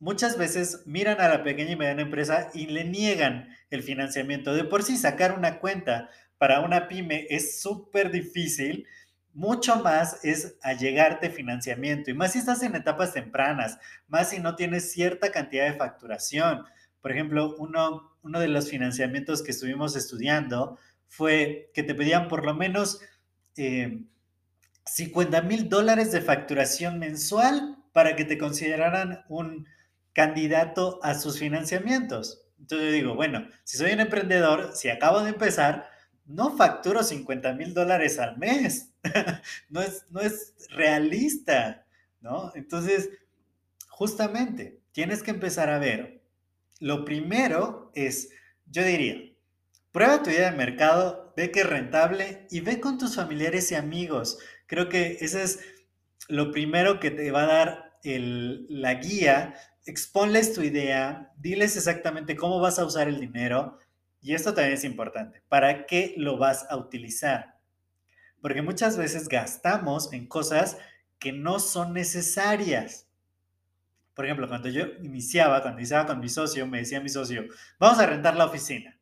muchas 0.00 0.38
veces 0.38 0.82
miran 0.86 1.20
a 1.20 1.28
la 1.28 1.42
pequeña 1.42 1.72
y 1.72 1.76
mediana 1.76 2.02
empresa 2.02 2.50
y 2.54 2.66
le 2.66 2.84
niegan 2.84 3.48
el 3.70 3.82
financiamiento. 3.82 4.54
De 4.54 4.64
por 4.64 4.82
sí 4.82 4.96
sacar 4.96 5.32
una 5.32 5.58
cuenta 5.58 6.10
para 6.38 6.60
una 6.60 6.88
pyme 6.88 7.26
es 7.30 7.60
súper 7.60 8.10
difícil, 8.10 8.86
mucho 9.34 9.76
más 9.76 10.24
es 10.24 10.56
allegarte 10.62 11.30
financiamiento 11.30 12.10
y 12.10 12.14
más 12.14 12.32
si 12.32 12.38
estás 12.38 12.62
en 12.62 12.74
etapas 12.74 13.12
tempranas, 13.12 13.78
más 14.08 14.30
si 14.30 14.40
no 14.40 14.56
tienes 14.56 14.90
cierta 14.92 15.30
cantidad 15.30 15.66
de 15.66 15.78
facturación. 15.78 16.64
Por 17.00 17.12
ejemplo, 17.12 17.54
uno, 17.58 18.16
uno 18.22 18.40
de 18.40 18.48
los 18.48 18.68
financiamientos 18.68 19.42
que 19.42 19.52
estuvimos 19.52 19.96
estudiando 19.96 20.78
fue 21.06 21.70
que 21.74 21.82
te 21.82 21.94
pedían 21.94 22.28
por 22.28 22.44
lo 22.44 22.54
menos 22.54 23.00
50 23.54 25.38
eh, 25.38 25.42
mil 25.42 25.68
dólares 25.68 26.12
de 26.12 26.20
facturación 26.20 26.98
mensual 26.98 27.76
para 27.92 28.14
que 28.16 28.24
te 28.24 28.38
consideraran 28.38 29.24
un, 29.28 29.66
candidato 30.18 30.98
a 31.04 31.14
sus 31.14 31.38
financiamientos. 31.38 32.42
Entonces 32.58 32.88
yo 32.88 32.92
digo, 32.92 33.14
bueno, 33.14 33.46
si 33.62 33.76
soy 33.76 33.92
un 33.92 34.00
emprendedor, 34.00 34.72
si 34.74 34.88
acabo 34.88 35.20
de 35.20 35.28
empezar, 35.28 35.88
no 36.26 36.56
facturo 36.56 37.04
50 37.04 37.52
mil 37.52 37.72
dólares 37.72 38.18
al 38.18 38.36
mes. 38.36 38.90
no, 39.68 39.80
es, 39.80 40.06
no 40.10 40.18
es 40.20 40.54
realista, 40.70 41.86
¿no? 42.20 42.50
Entonces, 42.56 43.10
justamente, 43.90 44.80
tienes 44.90 45.22
que 45.22 45.30
empezar 45.30 45.70
a 45.70 45.78
ver. 45.78 46.20
Lo 46.80 47.04
primero 47.04 47.92
es, 47.94 48.30
yo 48.66 48.82
diría, 48.82 49.22
prueba 49.92 50.24
tu 50.24 50.30
idea 50.30 50.50
de 50.50 50.56
mercado, 50.56 51.32
ve 51.36 51.52
que 51.52 51.60
es 51.60 51.66
rentable 51.66 52.48
y 52.50 52.58
ve 52.58 52.80
con 52.80 52.98
tus 52.98 53.14
familiares 53.14 53.70
y 53.70 53.76
amigos. 53.76 54.40
Creo 54.66 54.88
que 54.88 55.18
ese 55.20 55.44
es 55.44 55.60
lo 56.26 56.50
primero 56.50 56.98
que 56.98 57.12
te 57.12 57.30
va 57.30 57.44
a 57.44 57.46
dar 57.46 57.88
la 58.02 58.94
guía 58.94 59.54
exponles 59.88 60.52
tu 60.52 60.62
idea, 60.62 61.32
diles 61.36 61.76
exactamente 61.76 62.36
cómo 62.36 62.60
vas 62.60 62.78
a 62.78 62.84
usar 62.84 63.08
el 63.08 63.20
dinero 63.20 63.78
y 64.20 64.34
esto 64.34 64.52
también 64.52 64.74
es 64.74 64.84
importante, 64.84 65.42
¿para 65.48 65.86
qué 65.86 66.14
lo 66.16 66.38
vas 66.38 66.66
a 66.70 66.76
utilizar? 66.76 67.58
Porque 68.40 68.62
muchas 68.62 68.96
veces 68.96 69.28
gastamos 69.28 70.12
en 70.12 70.26
cosas 70.26 70.78
que 71.18 71.32
no 71.32 71.58
son 71.58 71.92
necesarias. 71.92 73.08
Por 74.14 74.24
ejemplo, 74.24 74.48
cuando 74.48 74.68
yo 74.68 74.86
iniciaba, 75.02 75.62
cuando 75.62 75.80
iniciaba 75.80 76.06
con 76.06 76.20
mi 76.20 76.28
socio, 76.28 76.66
me 76.66 76.78
decía 76.78 77.00
mi 77.00 77.08
socio, 77.08 77.44
vamos 77.78 77.98
a 77.98 78.06
rentar 78.06 78.36
la 78.36 78.46
oficina. 78.46 78.98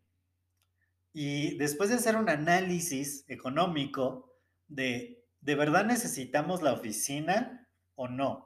Y 1.12 1.56
después 1.56 1.88
de 1.88 1.96
hacer 1.96 2.16
un 2.16 2.28
análisis 2.28 3.24
económico 3.28 4.34
de, 4.68 5.24
¿de 5.40 5.54
verdad 5.54 5.86
necesitamos 5.86 6.62
la 6.62 6.72
oficina 6.72 7.66
o 7.94 8.08
no? 8.08 8.45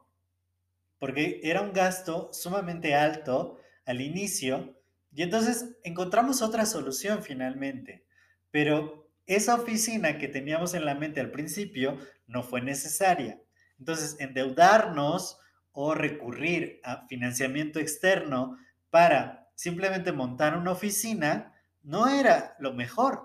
Porque 1.01 1.41
era 1.43 1.63
un 1.63 1.73
gasto 1.73 2.29
sumamente 2.33 2.95
alto 2.95 3.59
al 3.87 4.01
inicio 4.01 4.81
y 5.13 5.23
entonces 5.23 5.77
encontramos 5.83 6.43
otra 6.43 6.67
solución 6.67 7.25
finalmente. 7.25 8.07
Pero 8.53 9.11
esa 9.27 9.55
oficina 9.55 10.19
que 10.19 10.29
teníamos 10.29 10.75
en 10.75 10.85
la 10.85 10.95
mente 10.95 11.21
al 11.21 11.31
principio 11.31 11.99
no 12.27 12.43
fue 12.43 12.61
necesaria. 12.61 13.41
Entonces, 13.79 14.17
endeudarnos 14.21 15.39
o 15.73 15.95
recurrir 15.95 16.81
a 16.85 17.07
financiamiento 17.07 17.81
externo 17.81 18.59
para 18.91 19.49
simplemente 19.55 20.13
montar 20.13 20.57
una 20.57 20.73
oficina 20.73 21.55
no 21.83 22.09
era 22.09 22.57
lo 22.59 22.75
mejor. 22.75 23.23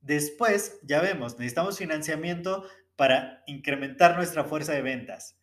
Después, 0.00 0.78
ya 0.82 1.00
vemos, 1.00 1.38
necesitamos 1.38 1.78
financiamiento 1.78 2.64
para 2.96 3.42
incrementar 3.46 4.14
nuestra 4.14 4.44
fuerza 4.44 4.72
de 4.72 4.82
ventas. 4.82 5.39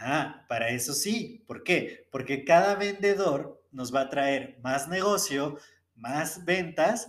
Ah, 0.00 0.44
para 0.48 0.68
eso 0.68 0.94
sí. 0.94 1.42
¿Por 1.46 1.64
qué? 1.64 2.06
Porque 2.12 2.44
cada 2.44 2.76
vendedor 2.76 3.60
nos 3.72 3.92
va 3.92 4.02
a 4.02 4.10
traer 4.10 4.58
más 4.62 4.88
negocio, 4.88 5.58
más 5.96 6.44
ventas, 6.44 7.08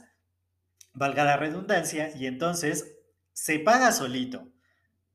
valga 0.93 1.23
la 1.23 1.37
redundancia, 1.37 2.11
y 2.17 2.25
entonces 2.25 2.97
se 3.31 3.59
paga 3.59 3.91
solito. 3.91 4.51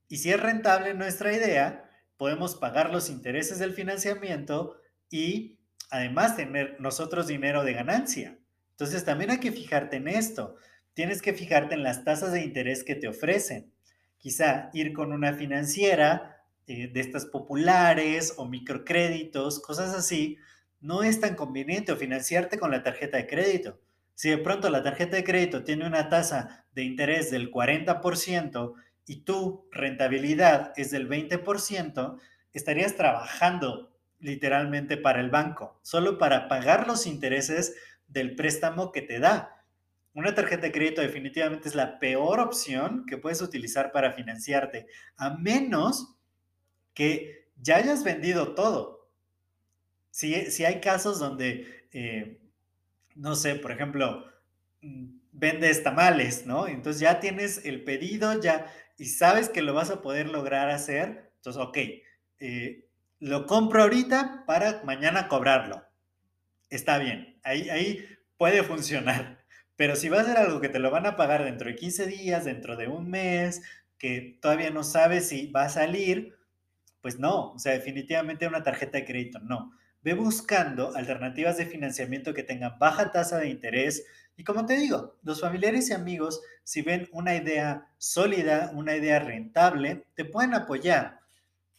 Y 0.08 0.18
si 0.18 0.30
es 0.30 0.40
rentable 0.40 0.94
nuestra 0.94 1.32
idea, 1.32 1.90
podemos 2.16 2.54
pagar 2.54 2.90
los 2.92 3.10
intereses 3.10 3.58
del 3.58 3.72
financiamiento 3.72 4.76
y 5.10 5.58
además 5.90 6.36
tener 6.36 6.76
nosotros 6.80 7.26
dinero 7.26 7.64
de 7.64 7.72
ganancia. 7.72 8.38
Entonces 8.70 9.04
también 9.04 9.32
hay 9.32 9.40
que 9.40 9.50
fijarte 9.50 9.96
en 9.96 10.06
esto. 10.06 10.54
Tienes 10.94 11.22
que 11.22 11.34
fijarte 11.34 11.74
en 11.74 11.82
las 11.82 12.04
tasas 12.04 12.30
de 12.30 12.42
interés 12.42 12.84
que 12.84 12.94
te 12.94 13.08
ofrecen. 13.08 13.72
Quizá 14.18 14.70
ir 14.72 14.92
con 14.92 15.12
una 15.12 15.32
financiera 15.32 16.33
eh, 16.66 16.88
de 16.88 17.00
estas 17.00 17.26
populares 17.26 18.34
o 18.36 18.46
microcréditos, 18.46 19.60
cosas 19.60 19.94
así, 19.94 20.38
no 20.80 21.02
es 21.02 21.20
tan 21.20 21.34
conveniente 21.34 21.92
o 21.92 21.96
financiarte 21.96 22.58
con 22.58 22.70
la 22.70 22.82
tarjeta 22.82 23.16
de 23.16 23.26
crédito. 23.26 23.80
Si 24.14 24.30
de 24.30 24.38
pronto 24.38 24.70
la 24.70 24.82
tarjeta 24.82 25.16
de 25.16 25.24
crédito 25.24 25.64
tiene 25.64 25.86
una 25.86 26.08
tasa 26.08 26.66
de 26.72 26.84
interés 26.84 27.30
del 27.30 27.50
40% 27.50 28.74
y 29.06 29.16
tu 29.24 29.68
rentabilidad 29.72 30.72
es 30.76 30.90
del 30.90 31.08
20%, 31.08 32.18
estarías 32.52 32.96
trabajando 32.96 33.92
literalmente 34.20 34.96
para 34.96 35.20
el 35.20 35.30
banco, 35.30 35.78
solo 35.82 36.16
para 36.16 36.48
pagar 36.48 36.86
los 36.86 37.06
intereses 37.06 37.74
del 38.06 38.36
préstamo 38.36 38.92
que 38.92 39.02
te 39.02 39.18
da. 39.18 39.64
Una 40.14 40.34
tarjeta 40.34 40.62
de 40.62 40.72
crédito 40.72 41.02
definitivamente 41.02 41.68
es 41.68 41.74
la 41.74 41.98
peor 41.98 42.40
opción 42.40 43.04
que 43.06 43.18
puedes 43.18 43.42
utilizar 43.42 43.90
para 43.90 44.12
financiarte, 44.12 44.86
a 45.16 45.30
menos 45.30 46.16
que 46.94 47.48
ya 47.56 47.76
hayas 47.76 48.04
vendido 48.04 48.54
todo. 48.54 49.10
Si, 50.10 50.50
si 50.50 50.64
hay 50.64 50.80
casos 50.80 51.18
donde, 51.18 51.88
eh, 51.92 52.40
no 53.16 53.34
sé, 53.34 53.56
por 53.56 53.72
ejemplo, 53.72 54.24
mm, 54.80 55.06
vendes 55.32 55.82
tamales, 55.82 56.46
¿no? 56.46 56.68
Entonces 56.68 57.00
ya 57.00 57.20
tienes 57.20 57.64
el 57.64 57.84
pedido, 57.84 58.40
ya, 58.40 58.72
y 58.96 59.06
sabes 59.06 59.48
que 59.48 59.62
lo 59.62 59.74
vas 59.74 59.90
a 59.90 60.02
poder 60.02 60.28
lograr 60.28 60.70
hacer, 60.70 61.32
entonces, 61.36 61.60
ok, 61.60 61.78
eh, 62.40 62.88
lo 63.18 63.46
compro 63.46 63.82
ahorita 63.82 64.44
para 64.46 64.82
mañana 64.84 65.28
cobrarlo. 65.28 65.84
Está 66.70 66.98
bien, 66.98 67.38
ahí, 67.42 67.68
ahí 67.70 68.06
puede 68.36 68.62
funcionar. 68.62 69.44
Pero 69.76 69.96
si 69.96 70.08
va 70.08 70.20
a 70.20 70.24
ser 70.24 70.36
algo 70.36 70.60
que 70.60 70.68
te 70.68 70.78
lo 70.78 70.90
van 70.90 71.06
a 71.06 71.16
pagar 71.16 71.44
dentro 71.44 71.68
de 71.68 71.74
15 71.74 72.06
días, 72.06 72.44
dentro 72.44 72.76
de 72.76 72.86
un 72.86 73.10
mes, 73.10 73.62
que 73.98 74.38
todavía 74.40 74.70
no 74.70 74.84
sabes 74.84 75.28
si 75.28 75.50
va 75.50 75.64
a 75.64 75.68
salir, 75.68 76.36
pues 77.04 77.18
no, 77.18 77.52
o 77.52 77.58
sea, 77.58 77.74
definitivamente 77.74 78.46
una 78.46 78.62
tarjeta 78.62 78.96
de 78.96 79.04
crédito 79.04 79.38
no. 79.38 79.72
ve 80.00 80.14
buscando 80.14 80.96
alternativas 80.96 81.58
de 81.58 81.66
financiamiento 81.66 82.32
que 82.32 82.42
tengan 82.42 82.78
baja 82.78 83.12
tasa 83.12 83.36
de 83.36 83.48
interés. 83.48 84.06
Y 84.38 84.44
como 84.44 84.64
te 84.64 84.78
digo, 84.78 85.18
los 85.22 85.42
familiares 85.42 85.90
y 85.90 85.92
amigos, 85.92 86.40
si 86.62 86.80
ven 86.80 87.06
una 87.12 87.36
idea 87.36 87.92
sólida, 87.98 88.70
una 88.72 88.96
idea 88.96 89.18
rentable, 89.18 90.06
te 90.14 90.24
pueden 90.24 90.54
apoyar. 90.54 91.20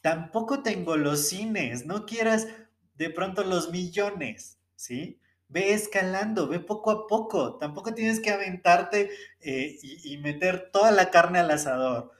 Tampoco 0.01 0.61
tengo 0.61 0.95
los 0.95 1.27
cines, 1.27 1.87
no 1.87 2.05
quieras 2.05 2.47
de 2.93 3.09
pronto 3.09 3.43
los 3.43 3.71
millones, 3.71 4.59
¿sí? 4.75 5.19
Ve 5.47 5.73
escalando, 5.73 6.47
ve 6.47 6.59
poco 6.59 6.91
a 6.91 7.07
poco. 7.07 7.57
Tampoco 7.57 7.95
tienes 7.95 8.19
que 8.19 8.29
aventarte 8.29 9.09
eh, 9.39 9.75
y, 9.81 10.13
y 10.13 10.17
meter 10.19 10.69
toda 10.71 10.91
la 10.91 11.09
carne 11.09 11.39
al 11.39 11.49
asador, 11.49 12.11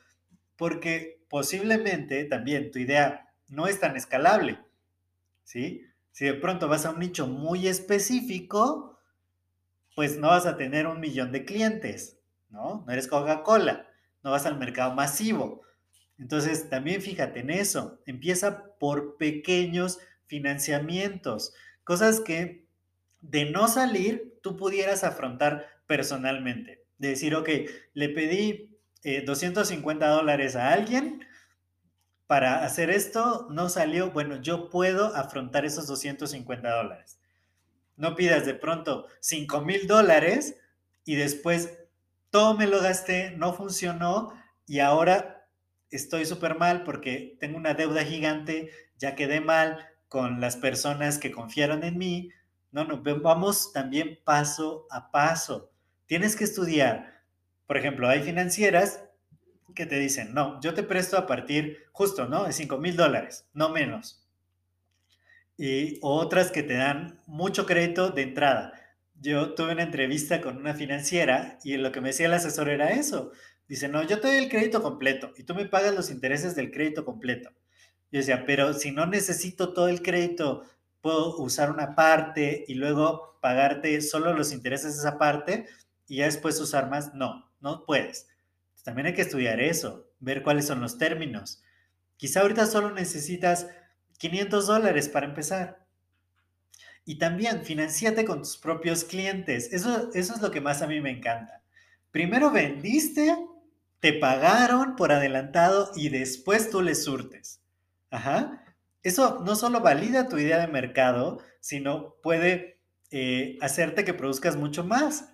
porque 0.56 1.15
posiblemente 1.30 2.26
también 2.26 2.72
tu 2.72 2.80
idea 2.80 3.34
no 3.48 3.68
es 3.68 3.80
tan 3.80 3.96
escalable, 3.96 4.60
¿sí? 5.44 5.84
Si 6.12 6.26
de 6.26 6.34
pronto 6.34 6.68
vas 6.68 6.86
a 6.86 6.92
un 6.92 7.00
nicho 7.00 7.28
muy 7.28 7.68
específico, 7.68 9.00
pues 9.96 10.18
no 10.18 10.28
vas 10.28 10.46
a 10.46 10.58
tener 10.58 10.88
un 10.88 11.00
millón 11.00 11.32
de 11.32 11.46
clientes, 11.46 12.20
¿no? 12.50 12.84
No 12.86 12.92
eres 12.92 13.08
Coca-Cola, 13.08 13.88
no 14.24 14.32
vas 14.32 14.46
al 14.46 14.58
mercado 14.58 14.94
masivo. 14.94 15.62
Entonces, 16.18 16.70
también 16.70 17.02
fíjate 17.02 17.42
en 17.42 17.50
eso. 17.50 18.02
Empieza 18.06 18.78
por 18.80 19.18
pequeños 19.18 20.00
financiamientos, 20.28 21.54
cosas 21.84 22.20
que 22.20 22.66
de 23.22 23.46
no 23.46 23.68
salir 23.68 24.40
tú 24.42 24.56
pudieras 24.56 25.04
afrontar 25.04 25.68
personalmente. 25.88 26.86
De 26.98 27.10
decir, 27.10 27.36
ok, 27.36 27.50
le 27.94 28.10
pedí 28.10 28.75
250 29.26 30.06
eh, 30.06 30.10
dólares 30.10 30.56
a 30.56 30.74
alguien 30.74 31.26
para 32.28 32.64
hacer 32.64 32.90
esto, 32.90 33.48
no 33.52 33.70
salió, 33.70 34.12
bueno, 34.12 34.42
yo 34.42 34.70
puedo 34.70 35.16
afrontar 35.16 35.66
esos 35.66 35.88
250 35.88 36.70
dólares. 36.70 37.20
No 37.98 38.16
pidas 38.16 38.46
de 38.46 38.56
pronto 38.56 39.08
5 39.20 39.62
mil 39.62 39.88
dólares 39.88 40.58
y 41.06 41.16
después 41.16 41.78
todo 42.32 42.58
me 42.58 42.68
lo 42.68 42.82
gasté, 42.82 43.32
no 43.32 43.54
funcionó 43.54 44.34
y 44.66 44.80
ahora 44.80 45.48
estoy 45.92 46.26
súper 46.26 46.58
mal 46.58 46.84
porque 46.84 47.38
tengo 47.40 47.58
una 47.58 47.76
deuda 47.76 48.04
gigante, 48.04 48.72
ya 48.98 49.16
quedé 49.16 49.40
mal 49.40 49.88
con 50.08 50.42
las 50.42 50.58
personas 50.58 51.20
que 51.20 51.32
confiaron 51.32 51.84
en 51.84 51.98
mí. 51.98 52.30
No, 52.72 52.84
no, 52.84 53.02
vamos 53.22 53.72
también 53.72 54.20
paso 54.26 54.88
a 54.90 55.12
paso. 55.12 55.72
Tienes 56.08 56.36
que 56.36 56.44
estudiar. 56.44 57.15
Por 57.68 57.78
ejemplo, 57.78 58.08
hay 58.08 58.22
financieras 58.22 59.04
que 59.74 59.86
te 59.86 60.00
dicen, 60.00 60.34
no, 60.34 60.60
yo 60.62 60.74
te 60.74 60.84
presto 60.84 61.18
a 61.18 61.28
partir 61.28 61.86
justo, 61.92 62.28
¿no? 62.28 62.46
De 62.46 62.54
5 62.54 62.78
mil 62.78 62.96
dólares, 62.96 63.48
no 63.54 63.70
menos. 63.70 64.26
Y 65.58 66.00
otras 66.02 66.52
que 66.52 66.64
te 66.64 66.76
dan 66.76 67.20
mucho 67.28 67.66
crédito 67.66 68.10
de 68.10 68.24
entrada. 68.24 68.74
Yo 69.22 69.54
tuve 69.54 69.72
una 69.72 69.84
entrevista 69.84 70.42
con 70.42 70.58
una 70.58 70.74
financiera 70.74 71.60
y 71.64 71.78
lo 71.78 71.92
que 71.92 72.02
me 72.02 72.10
decía 72.10 72.26
el 72.26 72.34
asesor 72.34 72.70
era 72.70 72.92
eso. 72.92 73.32
Dice, 73.68 73.88
no, 73.88 74.04
yo 74.04 74.20
te 74.20 74.28
doy 74.28 74.38
el 74.38 74.50
crédito 74.50 74.82
completo 74.82 75.34
y 75.38 75.44
tú 75.44 75.56
me 75.56 75.66
pagas 75.66 75.96
los 75.96 76.12
intereses 76.12 76.56
del 76.56 76.72
crédito 76.72 77.06
completo. 77.06 77.52
Yo 78.12 78.20
decía, 78.20 78.46
pero 78.46 78.74
si 78.74 78.92
no 78.92 79.08
necesito 79.08 79.74
todo 79.74 79.88
el 79.88 80.02
crédito, 80.02 80.64
puedo 81.02 81.38
usar 81.38 81.72
una 81.72 81.96
parte 81.96 82.66
y 82.68 82.76
luego 82.76 83.38
pagarte 83.42 84.02
solo 84.02 84.34
los 84.34 84.52
intereses 84.52 84.96
de 84.96 85.00
esa 85.00 85.18
parte 85.18 85.66
y 86.08 86.18
ya 86.18 86.26
después 86.26 86.60
usar 86.60 86.90
más. 86.90 87.14
No, 87.14 87.45
no 87.60 87.86
puedes. 87.86 88.28
También 88.84 89.08
hay 89.08 89.14
que 89.14 89.24
estudiar 89.24 89.60
eso, 89.60 90.08
ver 90.20 90.44
cuáles 90.44 90.68
son 90.68 90.80
los 90.80 90.98
términos. 91.00 91.64
Quizá 92.18 92.42
ahorita 92.42 92.68
solo 92.68 92.92
necesitas 92.92 93.68
500 94.20 94.68
dólares 94.68 95.10
para 95.10 95.26
empezar. 95.26 95.86
Y 97.04 97.18
también 97.18 97.64
financiate 97.64 98.26
con 98.26 98.40
tus 98.40 98.58
propios 98.58 99.04
clientes. 99.04 99.74
Eso, 99.74 100.12
eso 100.14 100.34
es 100.34 100.42
lo 100.42 100.52
que 100.52 100.62
más 100.62 100.82
a 100.82 100.88
mí 100.88 101.02
me 101.02 101.12
encanta. 101.12 101.62
Primero 102.12 102.52
vendiste, 102.52 103.36
te 104.00 104.14
pagaron 104.14 104.96
por 104.96 105.12
adelantado 105.12 105.92
y 105.96 106.10
después 106.10 106.70
tú 106.70 106.82
les 106.82 107.04
surtes. 107.04 107.62
Ajá. 108.10 108.64
Eso 109.04 109.42
no 109.46 109.56
solo 109.56 109.82
valida 109.82 110.30
tu 110.30 110.38
idea 110.38 110.60
de 110.60 110.68
mercado, 110.68 111.40
sino 111.60 112.16
puede 112.22 112.80
eh, 113.12 113.58
hacerte 113.62 114.06
que 114.06 114.14
produzcas 114.14 114.56
mucho 114.56 114.84
más. 114.84 115.34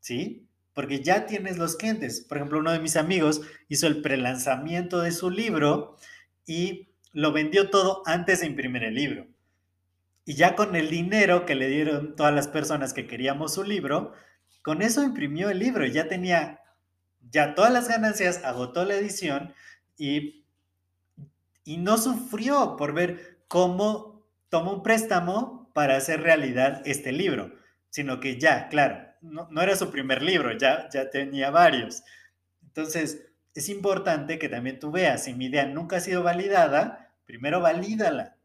¿Sí? 0.00 0.48
Porque 0.74 1.02
ya 1.02 1.26
tienes 1.26 1.58
los 1.58 1.76
clientes. 1.76 2.22
Por 2.22 2.38
ejemplo, 2.38 2.58
uno 2.58 2.72
de 2.72 2.80
mis 2.80 2.96
amigos 2.96 3.42
hizo 3.68 3.86
el 3.86 4.02
prelanzamiento 4.02 5.00
de 5.00 5.12
su 5.12 5.30
libro 5.30 5.96
y 6.46 6.88
lo 7.12 7.32
vendió 7.32 7.70
todo 7.70 8.02
antes 8.06 8.40
de 8.40 8.46
imprimir 8.46 8.84
el 8.84 8.94
libro. 8.94 9.26
Y 10.24 10.34
ya 10.34 10.54
con 10.54 10.76
el 10.76 10.88
dinero 10.88 11.46
que 11.46 11.54
le 11.54 11.68
dieron 11.68 12.16
todas 12.16 12.34
las 12.34 12.48
personas 12.48 12.92
que 12.94 13.06
queríamos 13.06 13.54
su 13.54 13.64
libro, 13.64 14.12
con 14.62 14.82
eso 14.82 15.02
imprimió 15.02 15.50
el 15.50 15.58
libro 15.58 15.84
y 15.84 15.92
ya 15.92 16.08
tenía 16.08 16.60
ya 17.30 17.54
todas 17.54 17.72
las 17.72 17.88
ganancias, 17.88 18.42
agotó 18.44 18.84
la 18.84 18.94
edición 18.94 19.54
y, 19.96 20.44
y 21.64 21.78
no 21.78 21.98
sufrió 21.98 22.76
por 22.76 22.94
ver 22.94 23.44
cómo 23.48 24.24
tomó 24.48 24.74
un 24.74 24.82
préstamo 24.82 25.70
para 25.72 25.96
hacer 25.96 26.20
realidad 26.22 26.82
este 26.84 27.12
libro, 27.12 27.52
sino 27.90 28.20
que 28.20 28.38
ya, 28.38 28.68
claro, 28.68 29.11
no, 29.22 29.62
era 29.62 29.76
su 29.76 29.90
primer 29.90 30.22
libro, 30.22 30.56
ya, 30.56 30.88
ya 30.90 31.08
tenía 31.10 31.50
varios. 31.50 32.02
Entonces, 32.62 33.26
es 33.54 33.68
importante 33.68 34.38
que 34.38 34.48
también 34.48 34.78
tú 34.78 34.90
veas, 34.90 35.24
si 35.24 35.34
mi 35.34 35.46
idea 35.46 35.66
nunca 35.66 35.96
ha 35.96 36.00
sido 36.00 36.22
validada, 36.22 37.14
primero 37.24 37.60
valídala. 37.60 38.36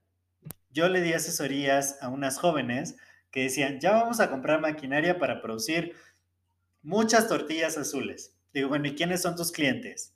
Yo 0.72 0.90
le 0.90 1.02
di 1.02 1.14
asesorías 1.14 1.98
a 2.02 2.10
unas 2.10 2.38
jóvenes 2.38 2.98
que 3.32 3.44
decían, 3.44 3.80
ya 3.80 3.92
vamos 3.92 4.20
a 4.20 4.30
comprar 4.30 4.62
maquinaria 4.62 5.18
para 5.18 5.42
producir 5.42 5.96
muchas 6.82 7.28
tortillas 7.28 7.78
azules. 7.78 8.36
Digo, 8.54 8.70
bueno, 8.70 8.88
¿y 8.88 8.96
quiénes 8.96 9.22
son 9.22 9.36
tus 9.36 9.52
clientes? 9.52 10.14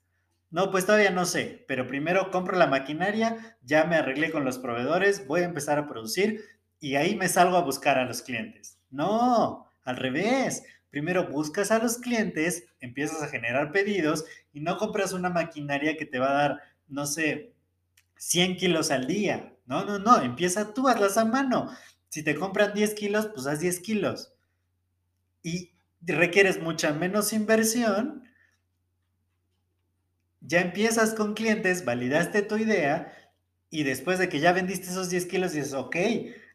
No, 0.49 0.69
pues 0.69 0.85
todavía 0.85 1.11
no 1.11 1.25
sé, 1.25 1.63
pero 1.67 1.87
primero 1.87 2.29
compro 2.29 2.57
la 2.57 2.67
maquinaria, 2.67 3.57
ya 3.63 3.85
me 3.85 3.95
arreglé 3.95 4.31
con 4.31 4.43
los 4.43 4.59
proveedores, 4.59 5.25
voy 5.25 5.41
a 5.41 5.45
empezar 5.45 5.79
a 5.79 5.87
producir 5.87 6.43
y 6.79 6.95
ahí 6.95 7.15
me 7.15 7.29
salgo 7.29 7.55
a 7.55 7.61
buscar 7.61 7.97
a 7.97 8.05
los 8.05 8.21
clientes. 8.21 8.77
No, 8.89 9.70
al 9.83 9.97
revés, 9.97 10.63
primero 10.89 11.29
buscas 11.29 11.71
a 11.71 11.79
los 11.79 11.97
clientes, 11.97 12.65
empiezas 12.79 13.21
a 13.23 13.27
generar 13.27 13.71
pedidos 13.71 14.25
y 14.53 14.59
no 14.59 14.77
compras 14.77 15.13
una 15.13 15.29
maquinaria 15.29 15.97
que 15.97 16.05
te 16.05 16.19
va 16.19 16.29
a 16.29 16.41
dar, 16.41 16.61
no 16.87 17.05
sé, 17.05 17.53
100 18.17 18.57
kilos 18.57 18.91
al 18.91 19.07
día. 19.07 19.53
No, 19.65 19.85
no, 19.85 19.99
no, 19.99 20.21
empieza 20.21 20.73
tú, 20.73 20.87
hazlas 20.87 21.17
a 21.17 21.25
mano. 21.25 21.71
Si 22.09 22.23
te 22.23 22.35
compran 22.35 22.73
10 22.73 22.93
kilos, 22.93 23.27
pues 23.33 23.47
haz 23.47 23.61
10 23.61 23.79
kilos. 23.79 24.33
Y 25.43 25.71
requieres 26.01 26.61
mucha 26.61 26.91
menos 26.91 27.33
inversión. 27.33 28.23
Ya 30.41 30.61
empiezas 30.61 31.13
con 31.13 31.33
clientes, 31.33 31.85
validaste 31.85 32.41
tu 32.41 32.57
idea 32.57 33.13
y 33.69 33.83
después 33.83 34.19
de 34.19 34.27
que 34.27 34.39
ya 34.39 34.51
vendiste 34.51 34.87
esos 34.87 35.09
10 35.09 35.27
kilos, 35.27 35.53
dices, 35.53 35.73
ok, 35.73 35.95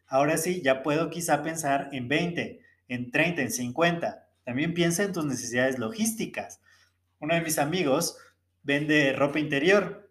ahora 0.05 0.37
sí, 0.37 0.61
ya 0.61 0.83
puedo 0.83 1.09
quizá 1.09 1.41
pensar 1.41 1.89
en 1.91 2.07
20 2.07 2.66
en 2.87 3.11
30, 3.11 3.41
en 3.41 3.51
50. 3.51 4.27
También 4.43 4.73
piensa 4.73 5.03
en 5.03 5.13
tus 5.13 5.25
necesidades 5.25 5.77
logísticas. 5.77 6.61
Uno 7.19 7.35
de 7.35 7.41
mis 7.41 7.59
amigos 7.59 8.17
vende 8.63 9.13
ropa 9.13 9.39
interior. 9.39 10.09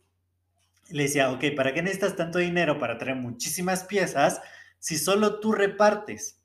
Le 0.90 1.04
decía, 1.04 1.30
ok, 1.30 1.44
¿para 1.56 1.72
qué 1.72 1.82
necesitas 1.82 2.16
tanto 2.16 2.38
dinero 2.38 2.78
para 2.78 2.98
traer 2.98 3.16
muchísimas 3.16 3.84
piezas 3.84 4.40
si 4.78 4.98
solo 4.98 5.40
tú 5.40 5.52
repartes? 5.52 6.40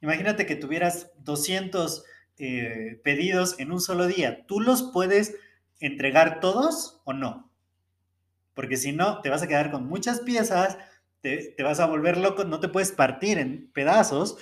Imagínate 0.00 0.46
que 0.46 0.56
tuvieras 0.56 1.12
200 1.18 2.04
eh, 2.38 3.00
pedidos 3.04 3.58
en 3.58 3.72
un 3.72 3.80
solo 3.80 4.06
día. 4.06 4.46
¿Tú 4.46 4.60
los 4.60 4.90
puedes 4.92 5.36
entregar 5.78 6.40
todos 6.40 7.00
o 7.04 7.12
no? 7.12 7.50
Porque 8.54 8.76
si 8.76 8.92
no, 8.92 9.20
te 9.20 9.30
vas 9.30 9.42
a 9.42 9.46
quedar 9.46 9.70
con 9.70 9.86
muchas 9.86 10.20
piezas, 10.20 10.78
te, 11.20 11.54
te, 11.56 11.62
vas 11.62 11.80
a 11.80 11.86
volver 11.86 12.16
loco, 12.16 12.44
no 12.44 12.60
te 12.60 12.68
puedes 12.68 12.92
partir 12.92 13.38
en 13.38 13.70
pedazos 13.72 14.38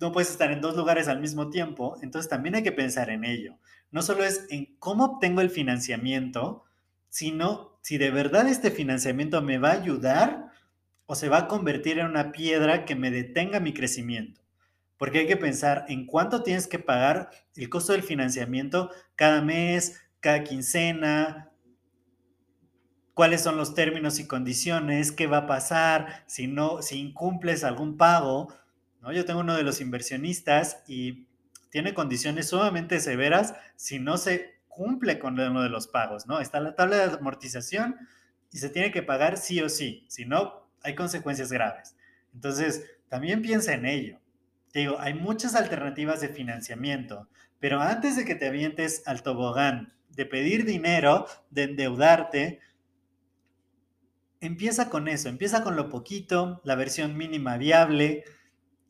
no 0.00 0.12
puedes 0.12 0.30
estar 0.30 0.50
en 0.50 0.60
dos 0.60 0.76
lugares 0.76 1.08
al 1.08 1.20
mismo 1.20 1.50
tiempo, 1.50 1.96
entonces 2.02 2.28
también 2.28 2.54
hay 2.54 2.62
que 2.62 2.72
pensar 2.72 3.10
en 3.10 3.24
ello. 3.24 3.58
No 3.90 4.02
solo 4.02 4.24
es 4.24 4.46
en 4.50 4.76
cómo 4.78 5.04
obtengo 5.04 5.40
el 5.40 5.50
financiamiento, 5.50 6.64
sino 7.08 7.78
si 7.82 7.98
de 7.98 8.10
verdad 8.10 8.48
este 8.48 8.70
financiamiento 8.70 9.40
me 9.42 9.58
va 9.58 9.70
a 9.70 9.80
ayudar 9.80 10.48
o 11.06 11.14
se 11.14 11.28
va 11.28 11.38
a 11.38 11.48
convertir 11.48 11.98
en 11.98 12.06
una 12.06 12.32
piedra 12.32 12.84
que 12.84 12.96
me 12.96 13.10
detenga 13.10 13.60
mi 13.60 13.72
crecimiento. 13.72 14.40
Porque 14.96 15.20
hay 15.20 15.26
que 15.26 15.36
pensar 15.36 15.84
en 15.88 16.06
cuánto 16.06 16.42
tienes 16.42 16.66
que 16.66 16.78
pagar 16.78 17.30
el 17.56 17.68
costo 17.68 17.92
del 17.92 18.02
financiamiento 18.02 18.90
cada 19.16 19.42
mes, 19.42 20.00
cada 20.20 20.44
quincena, 20.44 21.50
cuáles 23.12 23.42
son 23.42 23.56
los 23.56 23.74
términos 23.74 24.18
y 24.18 24.26
condiciones, 24.26 25.12
qué 25.12 25.26
va 25.26 25.38
a 25.38 25.46
pasar 25.46 26.24
si 26.26 26.46
no 26.46 26.82
si 26.82 26.98
incumples 26.98 27.64
algún 27.64 27.96
pago 27.96 28.48
yo 29.12 29.24
tengo 29.24 29.40
uno 29.40 29.56
de 29.56 29.62
los 29.62 29.80
inversionistas 29.80 30.82
y 30.86 31.26
tiene 31.70 31.94
condiciones 31.94 32.48
sumamente 32.48 33.00
severas 33.00 33.54
si 33.76 33.98
no 33.98 34.16
se 34.16 34.54
cumple 34.68 35.18
con 35.18 35.38
uno 35.38 35.62
de 35.62 35.68
los 35.68 35.88
pagos, 35.88 36.26
¿no? 36.26 36.40
Está 36.40 36.60
la 36.60 36.74
tabla 36.74 36.96
de 36.96 37.14
amortización 37.14 37.96
y 38.52 38.58
se 38.58 38.70
tiene 38.70 38.92
que 38.92 39.02
pagar 39.02 39.36
sí 39.36 39.60
o 39.60 39.68
sí, 39.68 40.04
si 40.08 40.24
no, 40.24 40.68
hay 40.82 40.94
consecuencias 40.94 41.50
graves. 41.50 41.96
Entonces, 42.32 42.84
también 43.08 43.42
piensa 43.42 43.74
en 43.74 43.86
ello. 43.86 44.20
Te 44.72 44.80
digo, 44.80 44.98
hay 44.98 45.14
muchas 45.14 45.54
alternativas 45.54 46.20
de 46.20 46.28
financiamiento, 46.28 47.28
pero 47.60 47.80
antes 47.80 48.16
de 48.16 48.24
que 48.24 48.34
te 48.34 48.48
avientes 48.48 49.02
al 49.06 49.22
tobogán 49.22 49.94
de 50.10 50.26
pedir 50.26 50.64
dinero, 50.64 51.26
de 51.50 51.64
endeudarte, 51.64 52.60
empieza 54.40 54.90
con 54.90 55.08
eso, 55.08 55.28
empieza 55.28 55.62
con 55.62 55.76
lo 55.76 55.88
poquito, 55.88 56.60
la 56.64 56.74
versión 56.74 57.16
mínima 57.16 57.56
viable, 57.56 58.24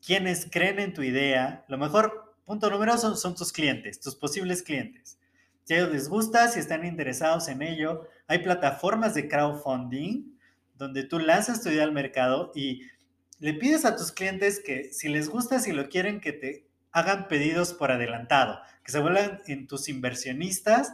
quienes 0.05 0.47
creen 0.51 0.79
en 0.79 0.93
tu 0.93 1.01
idea, 1.01 1.65
lo 1.67 1.77
mejor, 1.77 2.35
punto 2.45 2.69
número 2.69 2.93
uno, 2.93 3.15
son, 3.15 3.35
tus 3.35 3.51
clientes, 3.51 3.99
tus 3.99 4.15
posibles 4.15 4.61
clientes. 4.61 5.17
Si 5.63 5.73
a 5.73 5.77
ellos 5.77 5.91
les 5.91 6.09
gusta, 6.09 6.47
si 6.47 6.59
están 6.59 6.85
interesados 6.85 7.47
en 7.47 7.63
ello, 7.63 8.07
hay 8.27 8.39
plataformas 8.39 9.15
de 9.15 9.27
crowdfunding 9.27 10.37
donde 10.75 11.03
tú 11.03 11.17
lanzas 11.17 11.63
tu 11.63 11.69
idea 11.69 11.83
al 11.83 11.91
mercado 11.91 12.51
y 12.53 12.83
le 13.39 13.55
pides 13.55 13.83
a 13.83 13.95
tus 13.95 14.11
clientes 14.11 14.61
que 14.63 14.93
si 14.93 15.09
les 15.09 15.27
gusta, 15.27 15.59
si 15.59 15.71
lo 15.71 15.89
quieren, 15.89 16.21
que 16.21 16.33
te 16.33 16.67
hagan 16.91 17.27
pedidos 17.27 17.73
por 17.73 17.91
adelantado, 17.91 18.59
que 18.83 18.91
se 18.91 18.99
vuelvan 18.99 19.41
en 19.47 19.65
tus 19.65 19.89
inversionistas 19.89 20.93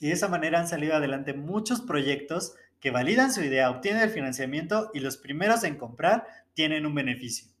y 0.00 0.06
de 0.06 0.14
esa 0.14 0.28
manera 0.28 0.58
han 0.58 0.68
salido 0.68 0.94
adelante 0.94 1.34
muchos 1.34 1.82
proyectos 1.82 2.54
que 2.80 2.90
validan 2.90 3.32
su 3.32 3.42
idea, 3.42 3.70
obtienen 3.70 4.02
el 4.02 4.10
financiamiento 4.10 4.90
y 4.94 5.00
los 5.00 5.18
primeros 5.18 5.64
en 5.64 5.76
comprar 5.76 6.26
tienen 6.54 6.86
un 6.86 6.94
beneficio. 6.94 7.57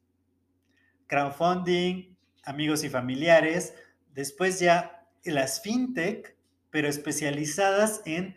Crowdfunding, 1.08 2.16
amigos 2.44 2.84
y 2.84 2.88
familiares, 2.88 3.74
después 4.14 4.60
ya 4.60 5.06
las 5.24 5.60
fintech, 5.60 6.36
pero 6.70 6.88
especializadas 6.88 8.02
en 8.04 8.36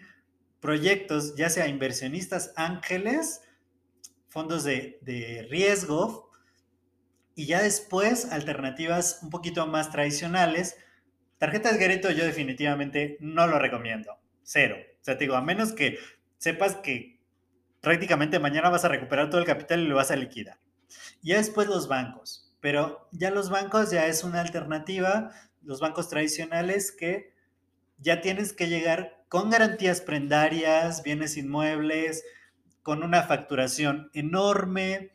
proyectos, 0.60 1.36
ya 1.36 1.50
sea 1.50 1.68
inversionistas 1.68 2.54
ángeles, 2.56 3.42
fondos 4.30 4.64
de, 4.64 5.48
riesgo, 5.50 6.32
y 7.36 7.48
ya 7.48 7.62
después 7.62 8.32
alternativas 8.32 9.20
un 9.24 9.30
poquito 9.30 9.66
más 9.68 9.92
tradicionales. 9.92 10.78
Tarjetas 11.38 11.78
Garito 11.78 12.12
yo 12.12 12.26
definitivamente 12.26 13.18
no 13.20 13.48
lo 13.48 13.58
recomiendo. 13.58 14.18
Cero. 14.44 14.76
O 15.02 15.04
sea, 15.04 15.18
te 15.18 15.24
digo, 15.24 15.36
a 15.36 15.42
menos 15.42 15.72
que 15.74 15.98
sepas 16.38 16.76
que 16.76 17.20
prácticamente 17.80 18.40
mañana 18.40 18.70
vas 18.70 18.86
a 18.86 18.90
recuperar 18.90 19.30
todo 19.30 19.40
el 19.40 19.48
capital 19.48 19.80
y 19.80 19.88
lo 19.88 19.96
vas 19.96 20.12
a 20.12 20.16
liquidar. 20.16 20.60
Ya 21.22 21.38
después 21.38 21.68
los 21.68 21.88
bancos, 21.88 22.51
pero 22.62 23.10
ya 23.12 23.32
los 23.32 23.50
bancos 23.50 23.91
ya 23.91 24.08
es 24.08 24.24
una 24.24 24.41
alternativa, 24.41 25.32
los 25.62 25.80
bancos 25.82 26.08
tradicionales 26.10 26.91
que 26.91 27.34
ya 27.97 28.21
tienes 28.21 28.54
que 28.54 28.69
llegar 28.69 29.24
con 29.28 29.50
garantías 29.50 30.02
prendarias, 30.02 31.04
bienes 31.04 31.38
inmuebles, 31.38 32.24
con 32.84 33.04
una 33.04 33.24
facturación 33.24 34.10
enorme, 34.13 35.12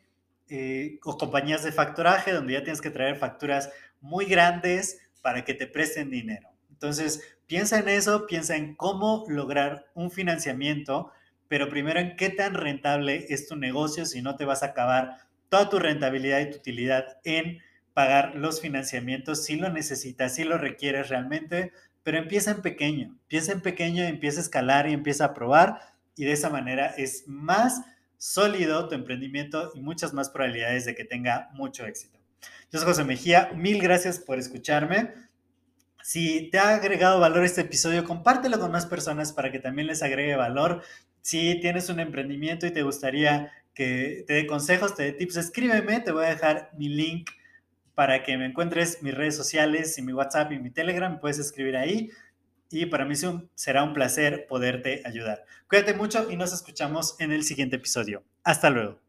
eh, 0.49 0.99
o 1.03 1.17
compañías 1.17 1.63
de 1.63 1.73
factoraje 1.73 2.31
donde 2.31 2.53
ya 2.53 2.63
tienes 2.63 2.81
que 2.81 2.89
traer 2.89 3.17
facturas 3.17 3.69
muy 3.99 4.25
grandes 4.25 4.99
para 5.21 5.43
que 5.43 5.53
te 5.53 5.67
presten 5.67 6.09
dinero. 6.09 6.49
Entonces, 6.69 7.21
piensa 7.47 7.79
en 7.79 7.89
eso, 7.89 8.27
piensa 8.27 8.55
en 8.55 8.75
cómo 8.75 9.25
lograr 9.27 9.87
un 9.93 10.11
financiamiento 10.11 11.11
pero 11.47 11.69
primero 11.69 11.99
en 11.99 12.15
qué 12.15 12.29
tan 12.29 12.53
rentable 12.53 13.25
es 13.29 13.47
tu 13.47 13.55
negocio 13.55 14.05
si 14.05 14.21
no 14.21 14.35
te 14.35 14.45
vas 14.45 14.63
a 14.63 14.67
acabar 14.67 15.26
toda 15.49 15.69
tu 15.69 15.79
rentabilidad 15.79 16.39
y 16.41 16.51
tu 16.51 16.57
utilidad 16.57 17.17
en 17.23 17.59
pagar 17.93 18.35
los 18.35 18.61
financiamientos 18.61 19.43
si 19.43 19.55
lo 19.55 19.69
necesitas, 19.69 20.35
si 20.35 20.43
lo 20.43 20.57
requieres 20.57 21.09
realmente, 21.09 21.71
pero 22.03 22.19
empieza 22.19 22.51
en 22.51 22.61
pequeño, 22.61 23.17
empieza 23.23 23.51
en 23.51 23.61
pequeño, 23.61 24.03
empieza 24.03 24.39
a 24.39 24.43
escalar 24.43 24.87
y 24.87 24.93
empieza 24.93 25.25
a 25.25 25.33
probar 25.33 25.79
y 26.15 26.25
de 26.25 26.31
esa 26.31 26.49
manera 26.49 26.87
es 26.97 27.23
más 27.27 27.81
sólido 28.17 28.87
tu 28.87 28.95
emprendimiento 28.95 29.71
y 29.75 29.81
muchas 29.81 30.13
más 30.13 30.29
probabilidades 30.29 30.85
de 30.85 30.95
que 30.95 31.05
tenga 31.05 31.49
mucho 31.53 31.85
éxito. 31.85 32.17
Yo 32.71 32.79
soy 32.79 32.87
José 32.87 33.03
Mejía, 33.03 33.51
mil 33.55 33.81
gracias 33.81 34.19
por 34.19 34.39
escucharme. 34.39 35.13
Si 36.01 36.49
te 36.49 36.57
ha 36.57 36.75
agregado 36.75 37.19
valor 37.19 37.43
este 37.43 37.61
episodio, 37.61 38.03
compártelo 38.03 38.59
con 38.59 38.71
más 38.71 38.85
personas 38.85 39.33
para 39.33 39.51
que 39.51 39.59
también 39.59 39.87
les 39.87 40.03
agregue 40.03 40.35
valor. 40.35 40.83
Si 41.21 41.59
tienes 41.59 41.89
un 41.89 41.99
emprendimiento 41.99 42.65
y 42.65 42.71
te 42.71 42.83
gustaría 42.83 43.51
que 43.77 44.23
te 44.25 44.33
dé 44.33 44.47
consejos, 44.47 44.95
te 44.95 45.03
dé 45.03 45.11
tips, 45.11 45.37
escríbeme, 45.37 45.99
te 45.99 46.11
voy 46.11 46.25
a 46.25 46.29
dejar 46.29 46.71
mi 46.79 46.89
link 46.89 47.29
para 47.93 48.23
que 48.23 48.35
me 48.35 48.47
encuentres 48.47 49.03
mis 49.03 49.13
redes 49.13 49.35
sociales 49.35 49.95
y 49.99 50.01
mi 50.01 50.13
WhatsApp 50.13 50.51
y 50.51 50.57
mi 50.57 50.71
Telegram, 50.71 51.19
puedes 51.19 51.37
escribir 51.37 51.77
ahí 51.77 52.09
y 52.71 52.87
para 52.87 53.05
mí 53.05 53.13
será 53.53 53.83
un 53.83 53.93
placer 53.93 54.47
poderte 54.47 55.03
ayudar. 55.05 55.45
Cuídate 55.69 55.93
mucho 55.93 56.29
y 56.29 56.37
nos 56.37 56.53
escuchamos 56.53 57.15
en 57.19 57.31
el 57.31 57.43
siguiente 57.43 57.75
episodio. 57.75 58.23
Hasta 58.43 58.71
luego. 58.71 59.06